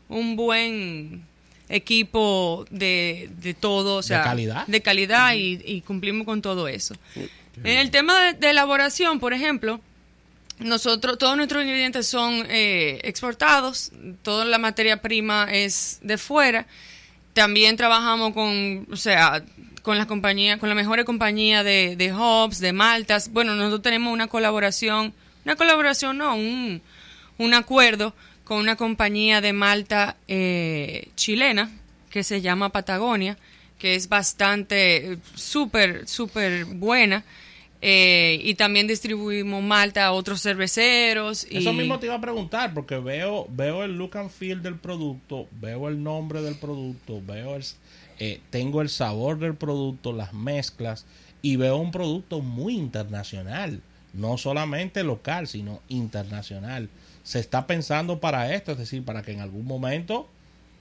un 0.08 0.36
buen 0.36 1.24
equipo 1.68 2.66
de, 2.70 3.30
de 3.40 3.54
todo, 3.54 3.96
o 3.96 4.02
sea, 4.02 4.22
calidad. 4.22 4.66
de 4.66 4.80
calidad 4.82 5.34
y, 5.34 5.60
y 5.64 5.80
cumplimos 5.80 6.26
con 6.26 6.42
todo 6.42 6.68
eso. 6.68 6.94
En 7.62 7.78
el 7.78 7.90
tema 7.90 8.20
de, 8.22 8.32
de 8.34 8.50
elaboración, 8.50 9.20
por 9.20 9.32
ejemplo, 9.32 9.80
nosotros, 10.58 11.18
todos 11.18 11.36
nuestros 11.36 11.62
ingredientes 11.62 12.06
son 12.06 12.46
eh, 12.48 13.00
exportados, 13.02 13.90
toda 14.22 14.44
la 14.44 14.58
materia 14.58 15.00
prima 15.00 15.48
es 15.50 15.98
de 16.02 16.18
fuera. 16.18 16.66
También 17.34 17.76
trabajamos 17.76 18.32
con, 18.32 18.86
o 18.90 18.96
sea, 18.96 19.44
con 19.82 19.98
las 19.98 20.06
compañías, 20.06 20.58
con 20.58 20.68
la 20.70 20.74
mejores 20.74 21.04
compañías 21.04 21.64
de, 21.64 21.94
de 21.96 22.12
de 22.58 22.72
maltas. 22.72 23.30
Bueno, 23.30 23.54
nosotros 23.54 23.82
tenemos 23.82 24.12
una 24.12 24.28
colaboración, 24.28 25.12
una 25.44 25.56
colaboración 25.56 26.16
no, 26.16 26.34
un, 26.34 26.80
un 27.36 27.54
acuerdo 27.54 28.14
con 28.44 28.58
una 28.58 28.76
compañía 28.76 29.40
de 29.40 29.52
malta 29.52 30.16
eh, 30.28 31.08
chilena 31.16 31.70
que 32.08 32.22
se 32.22 32.40
llama 32.40 32.70
Patagonia, 32.70 33.36
que 33.78 33.96
es 33.96 34.08
bastante, 34.08 35.12
eh, 35.12 35.18
súper, 35.34 36.06
súper 36.06 36.64
buena. 36.64 37.24
Eh, 37.86 38.40
y 38.42 38.54
también 38.54 38.86
distribuimos 38.86 39.62
malta 39.62 40.06
a 40.06 40.12
otros 40.12 40.40
cerveceros. 40.40 41.46
Y... 41.50 41.58
Eso 41.58 41.74
mismo 41.74 41.98
te 41.98 42.06
iba 42.06 42.14
a 42.14 42.20
preguntar, 42.20 42.72
porque 42.72 42.96
veo, 42.96 43.46
veo 43.50 43.84
el 43.84 43.98
look 43.98 44.16
and 44.16 44.30
feel 44.30 44.62
del 44.62 44.76
producto, 44.76 45.46
veo 45.60 45.88
el 45.88 46.02
nombre 46.02 46.40
del 46.40 46.54
producto, 46.54 47.20
veo 47.22 47.56
el, 47.56 47.64
eh, 48.18 48.40
tengo 48.48 48.80
el 48.80 48.88
sabor 48.88 49.38
del 49.38 49.54
producto, 49.54 50.14
las 50.14 50.32
mezclas, 50.32 51.04
y 51.42 51.56
veo 51.56 51.76
un 51.76 51.90
producto 51.90 52.40
muy 52.40 52.74
internacional, 52.74 53.82
no 54.14 54.38
solamente 54.38 55.04
local, 55.04 55.46
sino 55.46 55.82
internacional. 55.88 56.88
Se 57.22 57.38
está 57.38 57.66
pensando 57.66 58.18
para 58.18 58.54
esto, 58.54 58.72
es 58.72 58.78
decir, 58.78 59.04
para 59.04 59.20
que 59.20 59.32
en 59.32 59.40
algún 59.40 59.66
momento 59.66 60.30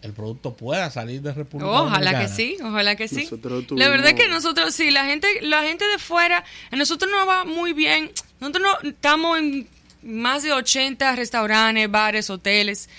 el 0.03 0.11
producto 0.11 0.53
pueda 0.53 0.91
salir 0.91 1.21
de 1.21 1.33
República 1.33 1.71
Ojalá 1.71 2.19
que 2.19 2.27
sí, 2.27 2.57
ojalá 2.61 2.95
que 2.97 3.07
sí. 3.07 3.27
La 3.71 3.87
verdad 3.87 4.09
es 4.09 4.13
que 4.15 4.27
nosotros, 4.27 4.75
sí, 4.75 4.91
la 4.91 5.05
gente, 5.05 5.27
la 5.41 5.63
gente 5.63 5.87
de 5.87 5.97
fuera, 5.97 6.43
a 6.71 6.75
nosotros 6.75 7.09
nos 7.09 7.27
va 7.27 7.45
muy 7.45 7.71
bien. 7.71 8.11
Nosotros 8.41 8.67
no, 8.83 8.89
estamos 8.89 9.39
en 9.39 9.67
más 10.03 10.43
de 10.43 10.51
80 10.51 11.15
restaurantes, 11.15 11.89
bares, 11.89 12.29
hoteles. 12.29 12.89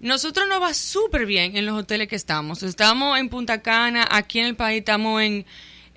Nosotros 0.00 0.48
nos 0.48 0.62
va 0.62 0.72
súper 0.72 1.26
bien 1.26 1.58
en 1.58 1.66
los 1.66 1.78
hoteles 1.78 2.08
que 2.08 2.16
estamos. 2.16 2.62
Estamos 2.62 3.18
en 3.18 3.28
Punta 3.28 3.60
Cana, 3.60 4.08
aquí 4.10 4.38
en 4.38 4.46
el 4.46 4.56
país 4.56 4.78
estamos 4.78 5.20
en, 5.20 5.44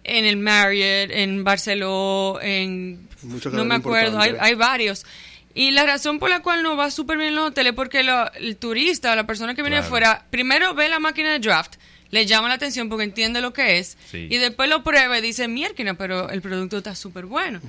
en 0.03 0.25
el 0.25 0.35
Marriott, 0.35 1.09
en 1.11 1.45
Barceló, 1.45 2.37
en... 2.41 3.07
Muchas 3.21 3.53
no 3.53 3.63
me 3.63 3.75
acuerdo, 3.75 4.19
hay, 4.19 4.35
hay 4.39 4.55
varios. 4.55 5.05
Y 5.55 5.71
la 5.71 5.83
razón 5.85 6.19
por 6.19 6.29
la 6.29 6.41
cual 6.41 6.61
nos 6.63 6.77
va 6.77 6.91
súper 6.91 7.17
bien 7.17 7.29
en 7.29 7.35
los 7.35 7.49
hoteles 7.49 7.71
es 7.71 7.75
porque 7.75 8.03
lo- 8.03 8.31
el 8.33 8.55
turista 8.57 9.11
o 9.11 9.15
la 9.15 9.25
persona 9.25 9.55
que 9.55 9.61
viene 9.61 9.77
de 9.77 9.81
Claro. 9.81 9.89
fuera, 9.89 10.25
primero 10.29 10.73
ve 10.75 10.89
la 10.89 10.99
máquina 10.99 11.31
de 11.31 11.39
draft, 11.39 11.75
le 12.11 12.25
llama 12.25 12.47
la 12.47 12.53
atención 12.55 12.87
porque 12.89 13.03
entiende 13.03 13.41
lo 13.41 13.51
que 13.51 13.77
es, 13.79 13.97
Sí. 14.11 14.27
y 14.29 14.37
después 14.37 14.69
lo 14.69 14.83
prueba 14.83 15.17
y 15.17 15.21
dice, 15.21 15.47
mierda, 15.47 15.93
pero 15.95 16.29
el 16.29 16.41
producto 16.41 16.77
está 16.77 16.95
súper 16.95 17.25
bueno. 17.25 17.61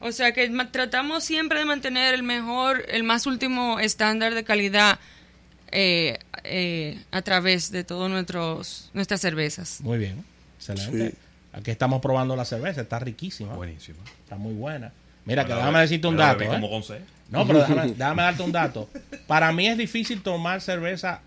O 0.00 0.10
sea 0.12 0.32
que 0.32 0.48
tratamos 0.70 1.24
siempre 1.24 1.60
de 1.60 1.64
mantener 1.64 2.14
el 2.14 2.22
mejor, 2.22 2.84
el 2.88 3.02
más 3.04 3.26
último 3.26 3.78
estándar 3.80 4.34
de 4.34 4.44
calidad 4.44 4.98
eh, 5.70 6.18
eh, 6.44 6.98
a 7.10 7.22
través 7.22 7.70
de 7.70 7.84
todas 7.84 8.10
nuestras 8.10 9.20
cervezas. 9.20 9.80
Muy 9.80 9.98
bien, 9.98 10.24
excelente. 10.58 11.10
Sí. 11.10 11.16
Aquí 11.52 11.70
estamos 11.70 12.00
probando 12.00 12.36
la 12.36 12.44
cerveza, 12.44 12.80
está 12.82 12.98
riquísima, 12.98 13.54
Buenísimo. 13.54 13.98
está 14.24 14.36
muy 14.36 14.54
buena. 14.54 14.92
Mira, 15.24 15.42
que 15.44 15.48
Me 15.50 15.54
la 15.56 15.60
déjame 15.66 15.80
decirte 15.80 16.06
un 16.08 16.16
dato. 16.16 16.42
¿eh? 16.42 16.46
como. 16.46 16.82
No, 17.30 17.46
pero 17.46 17.60
déjame, 17.60 17.92
déjame 17.96 18.22
darte 18.22 18.42
un 18.42 18.52
dato. 18.52 18.88
Para 19.26 19.52
mí 19.52 19.66
es 19.68 19.76
difícil 19.78 20.22
tomar 20.22 20.60
cerveza 20.60 21.20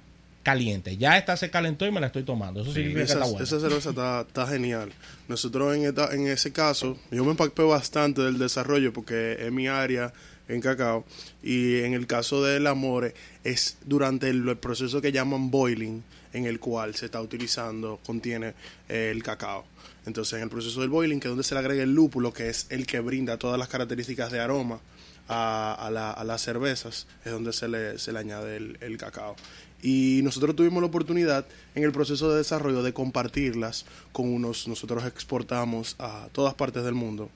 caliente. 0.43 0.97
Ya 0.97 1.17
esta 1.17 1.37
se 1.37 1.51
calentó 1.51 1.85
y 1.85 1.91
me 1.91 1.99
la 1.99 2.07
estoy 2.07 2.23
tomando. 2.23 2.61
Eso 2.61 2.73
significa 2.73 2.99
que 2.99 3.03
Esa, 3.05 3.13
está 3.13 3.25
buena. 3.25 3.43
esa 3.43 3.59
cerveza 3.59 3.89
está, 3.91 4.21
está 4.21 4.47
genial. 4.47 4.91
Nosotros 5.27 5.75
en, 5.75 5.85
esta- 5.85 6.13
en 6.15 6.27
ese 6.27 6.51
caso, 6.51 6.97
yo 7.11 7.23
me 7.23 7.31
empapé 7.31 7.61
bastante 7.63 8.21
del 8.21 8.39
desarrollo 8.39 8.91
porque 8.91 9.37
es 9.39 9.51
mi 9.51 9.67
área 9.67 10.11
en 10.47 10.59
cacao. 10.59 11.05
Y 11.43 11.81
en 11.81 11.93
el 11.93 12.07
caso 12.07 12.43
del 12.43 12.65
Amore, 12.67 13.13
es 13.43 13.77
durante 13.85 14.29
el, 14.29 14.47
el 14.49 14.57
proceso 14.57 14.99
que 15.01 15.11
llaman 15.11 15.51
boiling, 15.51 16.03
en 16.33 16.45
el 16.47 16.59
cual 16.59 16.95
se 16.95 17.05
está 17.05 17.21
utilizando, 17.21 17.99
contiene 18.05 18.53
eh, 18.89 19.11
el 19.13 19.21
cacao. 19.21 19.65
Entonces, 20.07 20.33
en 20.37 20.41
el 20.43 20.49
proceso 20.49 20.81
del 20.81 20.89
boiling, 20.89 21.19
que 21.19 21.27
es 21.27 21.31
donde 21.31 21.43
se 21.43 21.53
le 21.53 21.59
agrega 21.59 21.83
el 21.83 21.93
lúpulo, 21.93 22.33
que 22.33 22.49
es 22.49 22.65
el 22.71 22.87
que 22.87 22.99
brinda 22.99 23.37
todas 23.37 23.59
las 23.59 23.67
características 23.67 24.31
de 24.31 24.39
aroma 24.39 24.79
a, 25.27 25.73
a 25.73 25.89
la- 25.91 26.11
a 26.11 26.23
las 26.23 26.41
cervezas, 26.41 27.07
es 27.25 27.31
donde 27.31 27.53
se 27.53 27.67
le, 27.67 27.97
se 27.99 28.11
le 28.11 28.19
añade 28.19 28.57
el, 28.57 28.77
el 28.81 28.97
cacao. 28.97 29.35
Y 29.83 30.21
nosotros 30.23 30.55
tuvimos 30.55 30.81
la 30.81 30.87
oportunidad 30.87 31.45
en 31.73 31.83
el 31.83 31.91
proceso 31.91 32.29
de 32.31 32.37
desarrollo 32.37 32.83
de 32.83 32.93
compartirlas 32.93 33.85
con 34.11 34.31
unos, 34.31 34.67
nosotros 34.67 35.03
exportamos 35.05 35.95
a 35.97 36.27
todas 36.33 36.53
partes 36.53 36.83
del 36.83 36.93
mundo 36.93 37.29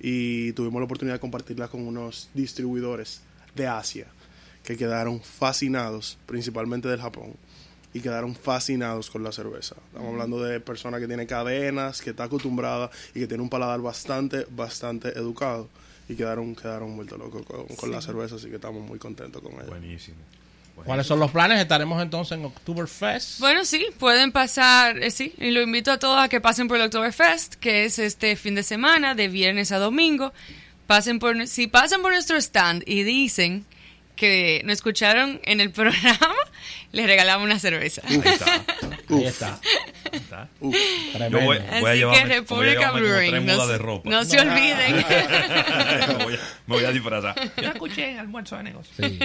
y 0.00 0.52
tuvimos 0.52 0.80
la 0.80 0.84
oportunidad 0.84 1.16
de 1.16 1.20
compartirlas 1.20 1.70
con 1.70 1.84
unos 1.86 2.28
distribuidores 2.34 3.20
de 3.56 3.66
Asia 3.66 4.06
que 4.62 4.76
quedaron 4.76 5.20
fascinados, 5.20 6.18
principalmente 6.26 6.88
del 6.88 7.00
Japón, 7.00 7.34
y 7.94 8.00
quedaron 8.00 8.36
fascinados 8.36 9.08
con 9.10 9.24
la 9.24 9.32
cerveza. 9.32 9.74
Estamos 9.88 10.12
hablando 10.12 10.42
de 10.42 10.60
personas 10.60 11.00
que 11.00 11.06
tienen 11.08 11.26
cadenas, 11.26 12.02
que 12.02 12.10
está 12.10 12.24
acostumbrada 12.24 12.90
y 13.14 13.20
que 13.20 13.26
tiene 13.26 13.42
un 13.42 13.48
paladar 13.48 13.80
bastante, 13.80 14.46
bastante 14.50 15.08
educado. 15.18 15.68
Y 16.08 16.14
quedaron, 16.14 16.54
quedaron 16.54 16.96
vueltos 16.96 17.18
locos 17.18 17.44
con, 17.44 17.66
con 17.66 17.90
la 17.90 18.00
cerveza, 18.00 18.36
así 18.36 18.48
que 18.48 18.56
estamos 18.56 18.82
muy 18.86 18.98
contentos 18.98 19.42
con 19.42 19.52
ella. 19.52 19.64
Buenísimo. 19.64 20.16
¿Cuáles 20.84 21.06
son 21.06 21.18
los 21.18 21.30
planes? 21.30 21.60
Estaremos 21.60 22.00
entonces 22.02 22.38
en 22.38 22.44
Oktoberfest. 22.44 23.40
Bueno, 23.40 23.64
sí, 23.64 23.86
pueden 23.98 24.32
pasar, 24.32 25.02
eh, 25.02 25.10
sí, 25.10 25.34
y 25.38 25.50
lo 25.50 25.60
invito 25.60 25.90
a 25.90 25.98
todos 25.98 26.18
a 26.18 26.28
que 26.28 26.40
pasen 26.40 26.68
por 26.68 26.76
el 26.76 26.84
Oktoberfest, 26.84 27.56
que 27.56 27.84
es 27.84 27.98
este 27.98 28.36
fin 28.36 28.54
de 28.54 28.62
semana, 28.62 29.14
de 29.14 29.28
viernes 29.28 29.72
a 29.72 29.78
domingo. 29.78 30.32
Pasen 30.86 31.18
por, 31.18 31.46
si 31.46 31.66
pasan 31.66 32.00
por 32.00 32.12
nuestro 32.12 32.36
stand 32.38 32.82
y 32.86 33.02
dicen 33.02 33.66
que 34.18 34.60
nos 34.64 34.74
escucharon 34.74 35.40
en 35.44 35.60
el 35.60 35.70
programa, 35.72 36.34
les 36.92 37.06
regalamos 37.06 37.46
una 37.46 37.58
cerveza. 37.58 38.02
Ahí 38.04 38.20
está. 38.24 38.64
Ahí 39.08 39.24
está. 39.24 39.60
ahí 40.12 40.18
está. 40.18 40.48
Uf. 40.60 40.76
Tremendo. 41.12 41.38
Yo 41.38 41.44
voy, 41.46 41.56
a 41.56 41.60
que 41.92 41.96
llevarme, 41.96 42.34
República 42.34 42.90
Brewing, 42.92 43.46
no, 43.46 43.66
de 43.66 43.78
ropa. 43.78 44.10
no 44.10 44.24
se 44.24 44.40
olviden. 44.40 44.96
me, 46.18 46.24
voy 46.24 46.34
a, 46.34 46.38
me 46.66 46.74
voy 46.76 46.84
a 46.84 46.90
disfrazar. 46.92 47.34
Yo 47.56 47.68
escuché 47.70 48.10
en 48.10 48.18
almuerzo 48.18 48.56
de 48.56 48.62
negocio. 48.64 48.92
Sí. 48.96 49.18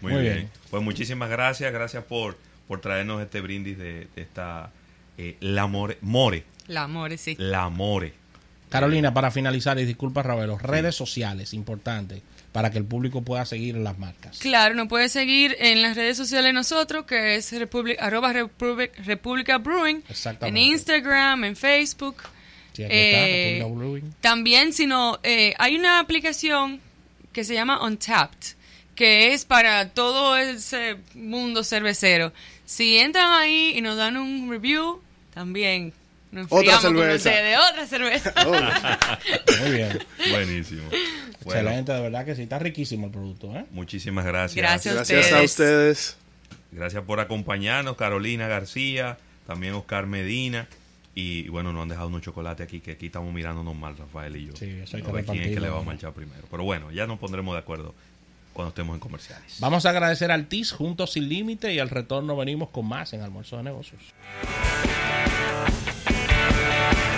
Muy, 0.00 0.12
Muy 0.12 0.22
bien. 0.22 0.34
bien. 0.34 0.50
Pues 0.70 0.82
muchísimas 0.82 1.28
gracias. 1.30 1.72
Gracias 1.72 2.02
por, 2.04 2.36
por 2.66 2.80
traernos 2.80 3.22
este 3.22 3.40
brindis 3.40 3.78
de, 3.78 4.08
de 4.16 4.22
esta... 4.22 4.70
eh, 5.18 5.36
la 5.40 5.66
More. 5.66 5.98
More. 6.00 6.44
La 6.68 6.82
amor, 6.84 7.16
sí. 7.18 7.36
La 7.38 7.68
More. 7.68 8.14
Carolina, 8.70 9.12
para 9.12 9.30
finalizar, 9.30 9.78
y 9.78 9.84
disculpa, 9.84 10.22
Ravelo, 10.22 10.56
redes 10.56 10.94
sociales, 10.94 11.52
importante, 11.52 12.22
para 12.52 12.70
que 12.70 12.78
el 12.78 12.84
público 12.84 13.22
pueda 13.22 13.44
seguir 13.46 13.76
las 13.76 13.98
marcas. 13.98 14.38
Claro, 14.38 14.74
nos 14.74 14.88
puede 14.88 15.08
seguir 15.08 15.56
en 15.58 15.80
las 15.82 15.96
redes 15.96 16.16
sociales 16.18 16.52
nosotros, 16.52 17.06
que 17.06 17.36
es 17.36 17.52
republi- 17.52 17.96
arroba 17.98 18.32
República 18.32 19.58
Brewing, 19.58 20.02
en. 20.42 20.56
Instagram, 20.56 21.44
en 21.44 21.56
Facebook. 21.56 22.16
Sí, 22.74 22.84
aquí 22.84 22.94
está, 22.94 23.28
Eh, 23.28 23.56
República 23.58 23.78
Brewing. 23.80 24.14
También, 24.20 24.72
si 24.72 24.86
no, 24.86 25.18
eh, 25.22 25.54
hay 25.58 25.76
una 25.76 25.98
aplicación 25.98 26.80
que 27.32 27.44
se 27.44 27.54
llama 27.54 27.82
Untapped, 27.84 28.54
que 28.94 29.32
es 29.32 29.44
para 29.46 29.88
todo 29.90 30.36
ese 30.36 30.96
mundo 31.14 31.64
cervecero. 31.64 32.32
Si 32.66 32.98
entran 32.98 33.32
ahí 33.32 33.72
y 33.76 33.80
nos 33.80 33.96
dan 33.96 34.16
un 34.18 34.50
review, 34.50 35.00
también 35.32 35.92
Nos 36.32 36.46
Otra 36.48 36.78
con 36.80 36.96
cerveza. 36.96 37.30
de 37.30 37.56
otra 37.58 37.86
cerveza. 37.86 38.32
Oh, 38.46 39.62
Muy 39.62 39.70
bien. 39.70 39.98
Buenísimo. 40.30 40.82
Bueno, 41.44 41.60
Excelente, 41.60 41.92
de 41.92 42.00
verdad 42.00 42.24
que 42.24 42.34
sí. 42.34 42.42
Está 42.42 42.58
riquísimo 42.58 43.06
el 43.06 43.12
producto, 43.12 43.54
¿eh? 43.54 43.66
muchísimas 43.70 44.24
gracias. 44.24 44.56
Gracias. 44.56 44.94
gracias 44.94 45.32
a 45.32 45.42
ustedes. 45.42 46.16
Gracias 46.72 47.04
por 47.04 47.20
acompañarnos, 47.20 47.96
Carolina 47.96 48.48
García, 48.48 49.18
también 49.46 49.74
Oscar 49.74 50.06
Medina. 50.06 50.68
Y 51.14 51.48
bueno, 51.48 51.74
nos 51.74 51.82
han 51.82 51.88
dejado 51.90 52.08
unos 52.08 52.22
chocolates 52.22 52.64
aquí, 52.66 52.80
que 52.80 52.92
aquí 52.92 53.06
estamos 53.06 53.32
mirándonos 53.34 53.76
mal, 53.76 53.94
Rafael 53.98 54.34
y 54.36 54.46
yo. 54.46 54.56
Sí, 54.56 54.70
eso 54.82 54.96
hay 54.96 55.02
A 55.02 55.06
que 55.06 55.12
ver 55.12 55.24
quién 55.26 55.42
es 55.42 55.54
que 55.54 55.60
le 55.60 55.68
va 55.68 55.80
a 55.80 55.82
marchar 55.82 56.14
primero. 56.14 56.44
Pero 56.50 56.64
bueno, 56.64 56.90
ya 56.90 57.06
nos 57.06 57.18
pondremos 57.18 57.54
de 57.54 57.58
acuerdo 57.58 57.94
cuando 58.54 58.70
estemos 58.70 58.94
en 58.94 59.00
comerciales. 59.00 59.56
Vamos 59.60 59.84
a 59.84 59.90
agradecer 59.90 60.30
al 60.30 60.46
TIS 60.46 60.72
Juntos 60.72 61.12
Sin 61.12 61.28
Límite 61.28 61.74
y 61.74 61.78
al 61.78 61.90
retorno 61.90 62.34
venimos 62.36 62.70
con 62.70 62.86
más 62.86 63.12
en 63.12 63.20
Almuerzo 63.20 63.58
de 63.58 63.64
Negocios. 63.64 64.00
Yeah. 66.54 67.11